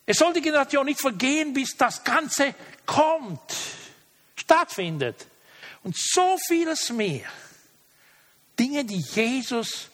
es 0.07 0.17
soll 0.17 0.33
die 0.33 0.41
Generation 0.41 0.87
nicht 0.87 0.99
vergehen, 0.99 1.53
bis 1.53 1.77
das 1.77 2.03
Ganze 2.03 2.55
kommt, 2.87 3.55
stattfindet. 4.35 5.27
Und 5.83 5.95
so 5.95 6.39
vieles 6.47 6.89
mehr. 6.89 7.29
Dinge, 8.57 8.85
die 8.85 9.01
Jesus 9.13 9.89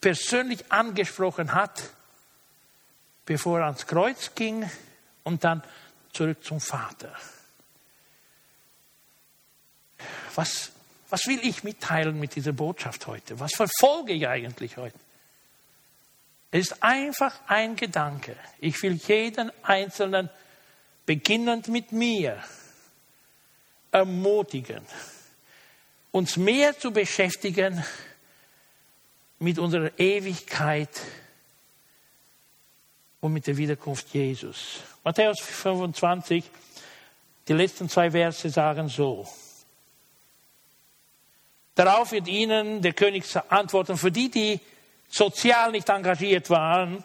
persönlich 0.00 0.70
angesprochen 0.70 1.52
hat, 1.52 1.95
bevor 3.26 3.58
er 3.58 3.66
ans 3.66 3.86
Kreuz 3.86 4.34
ging 4.34 4.68
und 5.24 5.44
dann 5.44 5.62
zurück 6.12 6.42
zum 6.42 6.60
Vater. 6.60 7.14
was, 10.36 10.70
was 11.08 11.26
will 11.26 11.40
ich 11.42 11.64
mitteilen 11.64 12.18
mit 12.18 12.34
dieser 12.34 12.52
Botschaft 12.52 13.06
heute? 13.06 13.38
Was 13.40 13.54
verfolge 13.54 14.12
ich 14.12 14.26
eigentlich 14.28 14.76
heute? 14.76 14.98
Es 16.50 16.70
ist 16.70 16.82
einfach 16.82 17.34
ein 17.46 17.76
Gedanke. 17.76 18.36
Ich 18.60 18.82
will 18.82 18.94
jeden 18.94 19.50
Einzelnen, 19.64 20.30
beginnend 21.04 21.68
mit 21.68 21.92
mir, 21.92 22.42
ermutigen, 23.92 24.84
uns 26.10 26.36
mehr 26.36 26.78
zu 26.78 26.92
beschäftigen 26.92 27.84
mit 29.38 29.58
unserer 29.58 29.98
Ewigkeit 29.98 30.90
und 33.26 33.32
mit 33.32 33.48
der 33.48 33.56
Wiederkunft 33.56 34.14
Jesus. 34.14 34.78
Matthäus 35.02 35.40
25, 35.40 36.44
die 37.48 37.52
letzten 37.52 37.88
zwei 37.88 38.12
Verse 38.12 38.48
sagen 38.48 38.88
so. 38.88 39.26
Darauf 41.74 42.12
wird 42.12 42.28
ihnen 42.28 42.80
der 42.82 42.92
König 42.92 43.24
antworten, 43.48 43.96
für 43.96 44.12
die, 44.12 44.30
die 44.30 44.60
sozial 45.08 45.72
nicht 45.72 45.88
engagiert 45.88 46.48
waren. 46.50 47.04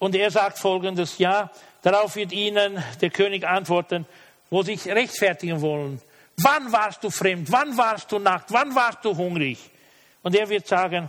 Und 0.00 0.16
er 0.16 0.32
sagt 0.32 0.58
folgendes, 0.58 1.18
ja, 1.18 1.52
darauf 1.82 2.16
wird 2.16 2.32
ihnen 2.32 2.82
der 3.00 3.10
König 3.10 3.46
antworten, 3.46 4.06
wo 4.50 4.64
sich 4.64 4.86
rechtfertigen 4.88 5.60
wollen. 5.60 6.02
Wann 6.42 6.72
warst 6.72 7.04
du 7.04 7.10
fremd? 7.10 7.52
Wann 7.52 7.76
warst 7.76 8.10
du 8.10 8.18
nackt? 8.18 8.50
Wann 8.52 8.74
warst 8.74 9.04
du 9.04 9.16
hungrig? 9.16 9.70
Und 10.24 10.34
er 10.34 10.48
wird 10.48 10.66
sagen, 10.66 11.08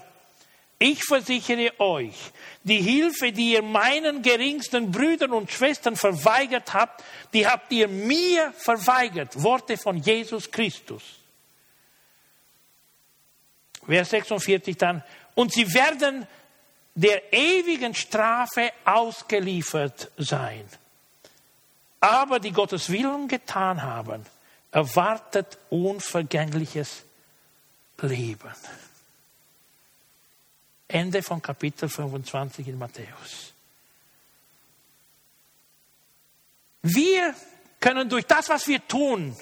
ich 0.81 1.03
versichere 1.03 1.79
euch, 1.79 2.15
die 2.63 2.81
Hilfe, 2.81 3.31
die 3.31 3.53
ihr 3.53 3.61
meinen 3.61 4.23
geringsten 4.23 4.91
Brüdern 4.91 5.31
und 5.31 5.51
Schwestern 5.51 5.95
verweigert 5.95 6.73
habt, 6.73 7.03
die 7.33 7.45
habt 7.45 7.71
ihr 7.71 7.87
mir 7.87 8.51
verweigert. 8.57 9.41
Worte 9.43 9.77
von 9.77 9.97
Jesus 9.97 10.49
Christus. 10.49 11.03
Vers 13.85 14.09
46 14.09 14.75
dann. 14.75 15.03
Und 15.35 15.53
sie 15.53 15.71
werden 15.71 16.27
der 16.95 17.31
ewigen 17.31 17.93
Strafe 17.93 18.71
ausgeliefert 18.83 20.09
sein. 20.17 20.67
Aber 21.99 22.39
die 22.39 22.51
Gottes 22.51 22.89
Willen 22.89 23.27
getan 23.27 23.83
haben, 23.83 24.25
erwartet 24.71 25.59
unvergängliches 25.69 27.03
Leben. 28.01 28.51
Ende 30.93 31.23
von 31.23 31.41
Kapitel 31.41 31.87
25 31.87 32.67
in 32.67 32.77
Matthäus. 32.77 33.53
Wir 36.83 37.35
können 37.79 38.09
durch 38.09 38.25
das, 38.25 38.49
was 38.49 38.67
wir 38.67 38.85
tun, 38.87 39.35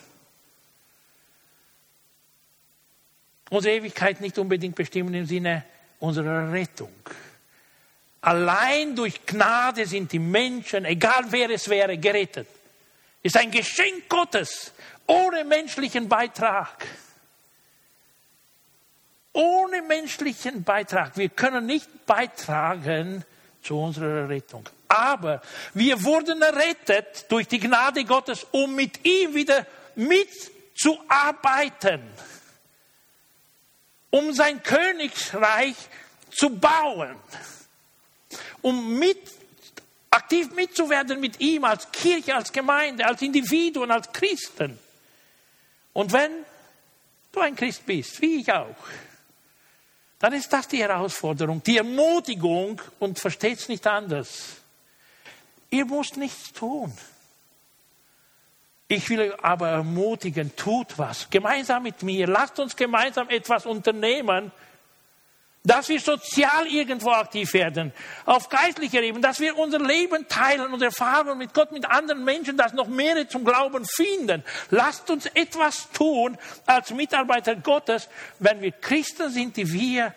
unsere 3.50 3.76
Ewigkeit 3.76 4.22
nicht 4.22 4.38
unbedingt 4.38 4.76
bestimmen 4.76 5.14
im 5.14 5.26
Sinne 5.26 5.66
unserer 6.00 6.52
Rettung. 6.52 6.94
Allein 8.22 8.96
durch 8.96 9.26
Gnade 9.26 9.86
sind 9.86 10.12
die 10.12 10.20
Menschen, 10.20 10.86
egal 10.86 11.26
wer 11.30 11.50
es 11.50 11.70
wäre, 11.70 11.98
gerettet. 11.98 12.48
Ist 13.24 13.38
ein 13.38 13.52
Geschenk 13.52 14.08
Gottes, 14.10 14.74
ohne 15.08 15.44
menschlichen 15.44 16.08
Beitrag 16.08 16.86
ohne 19.40 19.82
menschlichen 19.82 20.64
Beitrag. 20.66 21.16
Wir 21.16 21.30
können 21.30 21.66
nicht 21.66 22.06
beitragen 22.06 23.24
zu 23.64 23.80
unserer 23.80 24.28
Rettung. 24.28 24.68
Aber 24.90 25.42
wir 25.74 26.04
wurden 26.04 26.42
errettet 26.42 27.26
durch 27.30 27.48
die 27.48 27.60
Gnade 27.60 28.04
Gottes, 28.04 28.46
um 28.52 28.76
mit 28.76 29.06
ihm 29.06 29.34
wieder 29.34 29.66
mitzuarbeiten, 29.96 32.02
um 34.10 34.34
sein 34.34 34.62
Königreich 34.62 35.76
zu 36.32 36.50
bauen, 36.50 37.16
um 38.62 39.00
mit, 39.00 39.20
aktiv 40.12 40.54
mitzuwerden 40.54 41.22
mit 41.22 41.40
ihm 41.40 41.64
als 41.64 41.90
Kirche, 41.94 42.36
als 42.36 42.52
Gemeinde, 42.52 43.06
als 43.06 43.22
Individuen, 43.22 43.90
als 43.90 44.12
Christen. 44.12 44.78
Und 45.94 46.12
wenn 46.12 46.32
du 47.32 47.40
ein 47.40 47.56
Christ 47.56 47.86
bist, 47.86 48.22
wie 48.22 48.42
ich 48.42 48.52
auch, 48.52 48.76
dann 50.20 50.34
ist 50.34 50.52
das 50.52 50.68
die 50.68 50.80
Herausforderung, 50.80 51.64
die 51.64 51.78
Ermutigung 51.78 52.82
und 53.00 53.20
versteht 53.20 53.60
es 53.60 53.70
nicht 53.70 53.88
anders. 53.88 54.58
Ihr 55.70 55.86
müsst 55.86 56.18
nichts 56.18 56.52
tun. 56.52 56.92
Ich 58.88 59.10
will 59.10 59.34
aber 59.42 59.70
ermutigen, 59.70 60.56
tut 60.56 60.98
was. 60.98 61.30
Gemeinsam 61.30 61.84
mit 61.84 62.02
mir. 62.02 62.28
Lasst 62.28 62.60
uns 62.60 62.76
gemeinsam 62.76 63.30
etwas 63.30 63.66
unternehmen, 63.66 64.52
dass 65.64 65.90
wir 65.90 66.00
sozial 66.00 66.68
irgendwo 66.68 67.12
aktiv 67.12 67.54
werden, 67.54 67.92
auf 68.26 68.48
geistlicher 68.48 69.02
Ebene, 69.02 69.22
dass 69.22 69.40
wir 69.40 69.58
unser 69.58 69.80
Leben 69.80 70.28
teilen 70.28 70.74
und 70.74 70.82
Erfahrungen 70.82 71.38
mit 71.38 71.54
Gott, 71.54 71.72
mit 71.72 71.86
anderen 71.86 72.24
Menschen, 72.24 72.56
dass 72.56 72.74
noch 72.74 72.88
mehr 72.88 73.28
zum 73.28 73.44
Glauben 73.44 73.86
finden. 73.86 74.44
Lasst 74.70 75.10
uns 75.10 75.26
etwas 75.28 75.90
tun 75.92 76.38
als 76.66 76.92
Mitarbeiter 76.92 77.56
Gottes, 77.58 78.08
wenn 78.40 78.62
wir 78.62 78.72
Christen 78.72 79.30
sind, 79.30 79.58
die 79.58 79.72
wir 79.72 80.14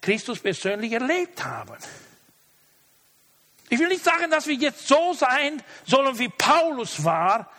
Christus 0.00 0.38
persönlich 0.38 0.92
erlebt 0.92 1.44
haben. 1.44 1.76
Ich 3.68 3.80
will 3.80 3.88
nicht 3.88 4.04
sagen, 4.04 4.30
dass 4.30 4.46
wir 4.46 4.54
jetzt 4.54 4.86
so 4.86 5.12
sein 5.12 5.60
sollen, 5.84 6.16
wie 6.18 6.28
Paulus 6.28 7.02
war, 7.02 7.50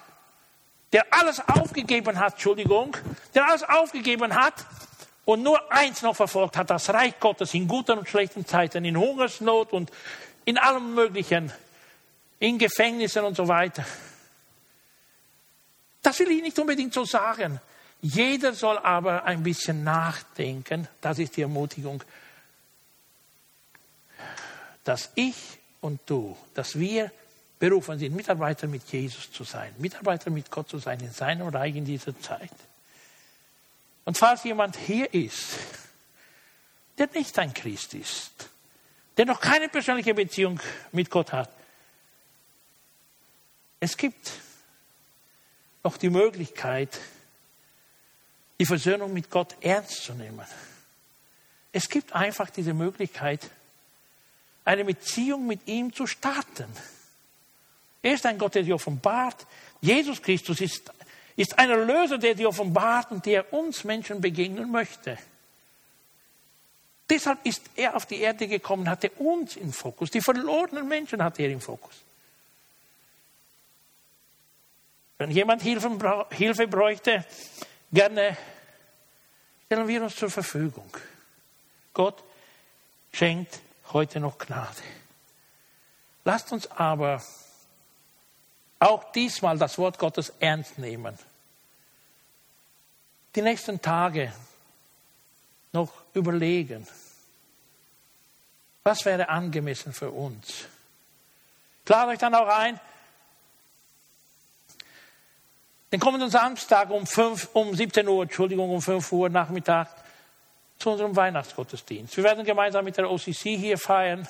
der 0.93 1.05
alles 1.11 1.41
aufgegeben 1.45 2.17
hat, 2.17 2.33
Entschuldigung, 2.33 2.95
der 3.35 3.47
alles 3.47 3.63
aufgegeben 3.63 4.33
hat, 4.33 4.53
und 5.27 5.43
nur 5.43 5.69
eins 5.73 6.01
noch 6.03 6.15
verfolgt 6.15 6.55
hat, 6.55 6.69
das 6.69 6.89
Reich 6.89 7.19
Gottes 7.19 7.53
in 7.53 7.67
guten 7.67 7.99
und 7.99 8.07
schlechten 8.07 8.45
Zeiten, 8.45 8.85
in 8.85 8.95
Hungersnot 8.95 9.73
und 9.73 9.91
in 10.45 10.57
allem 10.57 10.95
Möglichen, 10.95 11.51
in 12.39 12.57
Gefängnissen 12.57 13.25
und 13.25 13.35
so 13.35 13.45
weiter. 13.45 13.85
Das 16.01 16.17
will 16.19 16.31
ich 16.31 16.41
nicht 16.41 16.57
unbedingt 16.57 16.93
so 16.93 17.03
sagen. 17.03 17.59
Jeder 18.01 18.53
soll 18.53 18.77
aber 18.77 19.25
ein 19.25 19.43
bisschen 19.43 19.83
nachdenken, 19.83 20.87
das 21.01 21.19
ist 21.19 21.35
die 21.35 21.41
Ermutigung, 21.41 22.01
dass 24.85 25.11
ich 25.15 25.35
und 25.81 25.99
du, 26.05 26.37
dass 26.53 26.79
wir 26.79 27.11
berufen 27.59 27.99
sind, 27.99 28.15
Mitarbeiter 28.15 28.67
mit 28.67 28.83
Jesus 28.89 29.29
zu 29.33 29.43
sein, 29.43 29.75
Mitarbeiter 29.77 30.29
mit 30.29 30.49
Gott 30.49 30.69
zu 30.69 30.77
sein 30.77 31.01
in 31.01 31.11
seinem 31.11 31.49
Reich 31.49 31.75
in 31.75 31.83
dieser 31.83 32.17
Zeit. 32.17 32.49
Und 34.07 34.17
falls 34.17 34.45
jemand 34.45 34.77
hier 34.77 35.13
ist, 35.13 35.57
der 36.97 37.09
nicht 37.13 37.37
ein 37.39 37.53
Christ 37.53 37.93
ist, 37.93 38.31
der 39.17 39.25
noch 39.25 39.41
keine 39.41 39.67
persönliche 39.67 40.13
Beziehung 40.13 40.61
mit 40.93 41.09
Gott 41.09 41.33
hat, 41.33 41.49
es 43.81 43.97
gibt 43.97 44.31
noch 45.83 45.97
die 45.97 46.09
Möglichkeit, 46.09 47.01
die 48.57 48.65
Versöhnung 48.65 49.11
mit 49.11 49.29
Gott 49.29 49.57
ernst 49.59 50.05
zu 50.05 50.13
nehmen. 50.13 50.47
Es 51.73 51.89
gibt 51.89 52.13
einfach 52.13 52.49
diese 52.49 52.73
Möglichkeit, 52.73 53.51
eine 54.63 54.85
Beziehung 54.85 55.47
mit 55.47 55.67
ihm 55.67 55.91
zu 55.91 56.07
starten. 56.07 56.71
Er 58.01 58.13
ist 58.13 58.25
ein 58.25 58.37
Gott, 58.37 58.55
der 58.55 58.63
sich 58.63 58.71
offenbart. 58.71 59.45
Jesus 59.81 60.21
Christus 60.21 60.61
ist 60.61 60.93
ist 61.37 61.57
ein 61.57 61.69
Erlöser, 61.69 62.17
der 62.17 62.35
dir 62.35 62.49
offenbart 62.49 63.11
und 63.11 63.25
der 63.25 63.53
uns 63.53 63.83
Menschen 63.83 64.19
begegnen 64.19 64.69
möchte. 64.71 65.17
Deshalb 67.09 67.45
ist 67.45 67.61
er 67.75 67.95
auf 67.95 68.05
die 68.05 68.19
Erde 68.19 68.47
gekommen, 68.47 68.89
hatte 68.89 69.09
uns 69.11 69.55
im 69.55 69.71
Fokus. 69.71 70.11
Die 70.11 70.19
verlorenen 70.19 70.87
Menschen 70.87 71.23
hatte 71.23 71.43
er 71.43 71.51
im 71.51 71.61
Fokus. 71.61 72.03
Wenn 75.17 75.31
jemand 75.31 75.61
Hilfe 75.61 76.67
bräuchte, 76.67 77.25
gerne 77.93 78.37
stellen 79.65 79.87
wir 79.87 80.03
uns 80.03 80.15
zur 80.15 80.29
Verfügung. 80.29 80.89
Gott 81.93 82.23
schenkt 83.13 83.61
heute 83.93 84.19
noch 84.19 84.37
Gnade. 84.37 84.83
Lasst 86.25 86.51
uns 86.51 86.69
aber 86.71 87.21
auch 88.79 89.11
diesmal 89.11 89.57
das 89.57 89.77
Wort 89.77 89.97
Gottes 89.97 90.33
ernst 90.39 90.77
nehmen. 90.77 91.17
Die 93.37 93.43
nächsten 93.43 93.79
Tage 93.79 94.33
noch 95.71 95.91
überlegen, 96.15 96.87
was 98.81 99.05
wäre 99.05 99.29
angemessen 99.29 99.93
für 99.93 100.09
uns. 100.09 100.65
Klart 101.85 102.09
euch 102.09 102.17
dann 102.17 102.33
auch 102.33 102.47
ein, 102.47 102.79
den 105.91 105.99
kommenden 105.99 106.31
Samstag 106.31 106.89
um, 106.89 107.05
5, 107.05 107.49
um 107.53 107.75
17 107.75 108.07
Uhr, 108.07 108.23
Entschuldigung, 108.23 108.71
um 108.71 108.81
5 108.81 109.11
Uhr 109.11 109.29
Nachmittag 109.29 109.87
zu 110.79 110.89
unserem 110.89 111.15
Weihnachtsgottesdienst. 111.15 112.17
Wir 112.17 112.23
werden 112.23 112.43
gemeinsam 112.43 112.85
mit 112.85 112.97
der 112.97 113.07
OCC 113.07 113.55
hier 113.55 113.77
feiern. 113.77 114.27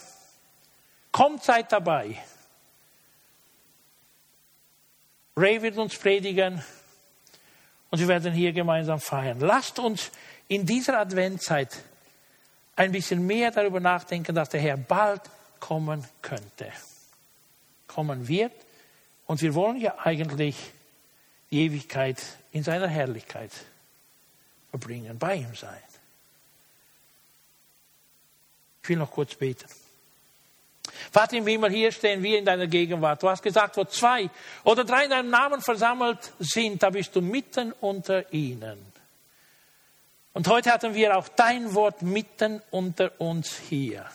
Kommt, 1.14 1.46
seid 1.46 1.72
dabei. 1.72 2.22
Ray 5.38 5.62
wird 5.62 5.78
uns 5.78 5.98
predigen 5.98 6.62
Und 7.90 8.00
wir 8.00 8.08
werden 8.08 8.34
hier 8.34 8.52
gemeinsam 8.52 9.00
feiern. 9.00 9.40
Lasst 9.40 9.80
uns 9.80 10.12
in 10.48 10.66
dieser 10.66 11.00
Adventzeit 11.00 11.78
ein 12.76 12.92
bisschen 12.92 13.26
mehr 13.26 13.52
darüber 13.52 13.80
nachdenken, 13.80 14.36
dass 14.36 14.50
der 14.50 14.62
Herr 14.62 14.78
bald 14.78 15.22
kommen 15.60 16.06
könnte. 16.22 16.72
Kommen 17.88 18.28
wird. 18.28 18.54
Und 19.26 19.42
wir 19.42 19.56
wollen 19.56 19.78
ja 19.78 19.98
eigentlich 20.00 20.56
die 21.50 21.62
Ewigkeit 21.62 22.22
in 22.52 22.64
seiner 22.64 22.88
Herrlichkeit 22.88 23.52
verbringen, 24.70 25.18
bei 25.18 25.36
ihm 25.36 25.56
sein. 25.56 25.82
Ich 28.84 28.90
will 28.90 28.98
noch 28.98 29.12
kurz 29.12 29.36
beten. 29.36 29.66
Vater 31.12 31.38
im 31.38 31.48
Himmel, 31.48 31.72
hier 31.72 31.92
stehen 31.92 32.22
wir 32.22 32.40
in 32.40 32.46
deiner 32.46 32.68
Gegenwart. 32.68 33.22
Du 33.24 33.30
hast 33.30 33.42
gesagt, 33.42 33.78
wo 33.78 33.86
zwei 33.86 34.30
oder 34.64 34.84
drei 34.84 35.06
in 35.06 35.10
deinem 35.10 35.30
Namen 35.30 35.62
versammelt 35.62 36.34
sind, 36.40 36.84
da 36.84 36.90
bist 36.90 37.16
du 37.16 37.22
mitten 37.22 37.72
unter 37.82 38.32
ihnen. 38.34 38.78
Und 40.34 40.48
heute 40.48 40.72
hatten 40.72 40.94
wir 40.94 41.18
auch 41.18 41.28
dein 41.30 41.74
Wort 41.74 42.02
mitten 42.02 42.62
unter 42.70 43.20
uns 43.20 43.58
hier. 43.58 44.06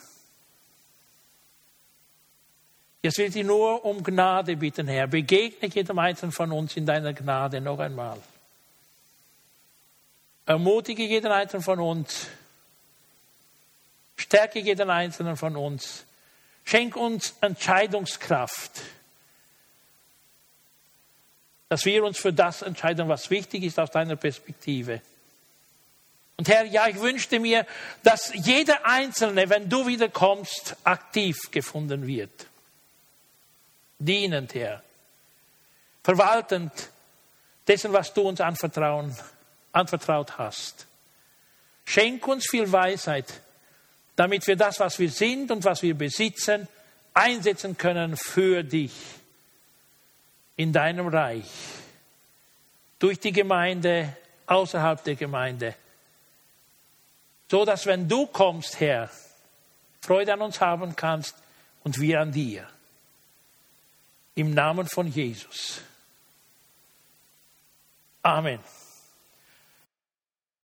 Jetzt 3.03 3.19
will 3.19 3.37
ich 3.37 3.45
nur 3.45 3.85
um 3.85 4.05
Gnade 4.05 4.57
bitten, 4.57 4.87
Herr. 4.87 5.09
Begegne 5.09 5.69
jedem 5.69 5.99
Einzelnen 5.99 6.31
von 6.31 6.53
uns 6.53 6.77
in 6.77 6.87
deiner 6.87 7.13
Gnade 7.13 7.61
noch 7.61 7.81
einmal. 7.81 8.19
Ermutige 10.47 11.03
jeden 11.03 11.33
Einzelnen 11.33 11.65
von 11.65 11.81
uns. 11.81 12.29
Stärke 14.17 14.61
jeden 14.61 14.91
Einzelnen 14.91 15.37
von 15.37 15.57
uns. 15.57 16.05
Schenk 16.65 16.97
uns 16.97 17.35
Entscheidungskraft, 17.41 18.81
dass 21.69 21.85
wir 21.85 22.05
uns 22.05 22.19
für 22.19 22.33
das 22.33 22.63
entscheiden, 22.63 23.09
was 23.09 23.31
wichtig 23.31 23.65
ist 23.65 23.79
aus 23.79 23.91
deiner 23.91 24.17
Perspektive. 24.17 25.01
Und 26.37 26.49
Herr, 26.49 26.65
ja, 26.65 26.89
ich 26.89 27.01
wünschte 27.01 27.39
mir, 27.39 27.67
dass 28.03 28.33
jeder 28.35 28.85
Einzelne, 28.85 29.49
wenn 29.49 29.69
du 29.69 29.87
wiederkommst, 29.87 30.77
aktiv 30.85 31.37
gefunden 31.51 32.07
wird. 32.07 32.47
Dienend, 33.99 34.55
Herr. 34.55 34.83
Verwaltend 36.03 36.73
dessen, 37.69 37.93
was 37.93 38.13
du 38.13 38.23
uns 38.23 38.41
anvertraut 38.41 40.39
hast. 40.39 40.87
Schenk 41.85 42.27
uns 42.27 42.47
viel 42.51 42.71
Weisheit, 42.71 43.41
damit 44.17 44.47
wir 44.47 44.57
das, 44.57 44.81
was 44.81 44.99
wir 44.99 45.11
sind 45.11 45.51
und 45.51 45.65
was 45.65 45.83
wir 45.83 45.95
besitzen, 45.95 46.69
einsetzen 47.15 47.77
können 47.77 48.17
für 48.17 48.63
dich 48.63 48.93
in 50.57 50.73
deinem 50.73 51.09
Reich, 51.09 51.51
durch 52.99 53.19
die 53.19 53.33
Gemeinde, 53.33 54.17
außerhalb 54.47 55.03
der 55.05 55.17
Gemeinde, 55.17 55.75
so 57.51 57.65
dass 57.65 57.87
wenn 57.87 58.09
du 58.09 58.27
kommst, 58.27 58.81
Herr, 58.81 59.11
Freude 60.01 60.33
an 60.33 60.43
uns 60.43 60.61
haben 60.61 60.97
kannst 60.97 61.37
und 61.85 62.01
wir 62.01 62.21
an 62.21 62.33
dir. 62.33 62.67
Im 64.35 64.55
Namen 64.55 64.89
von 64.89 65.07
Jesus. 65.07 65.83
Amen. 68.23 68.61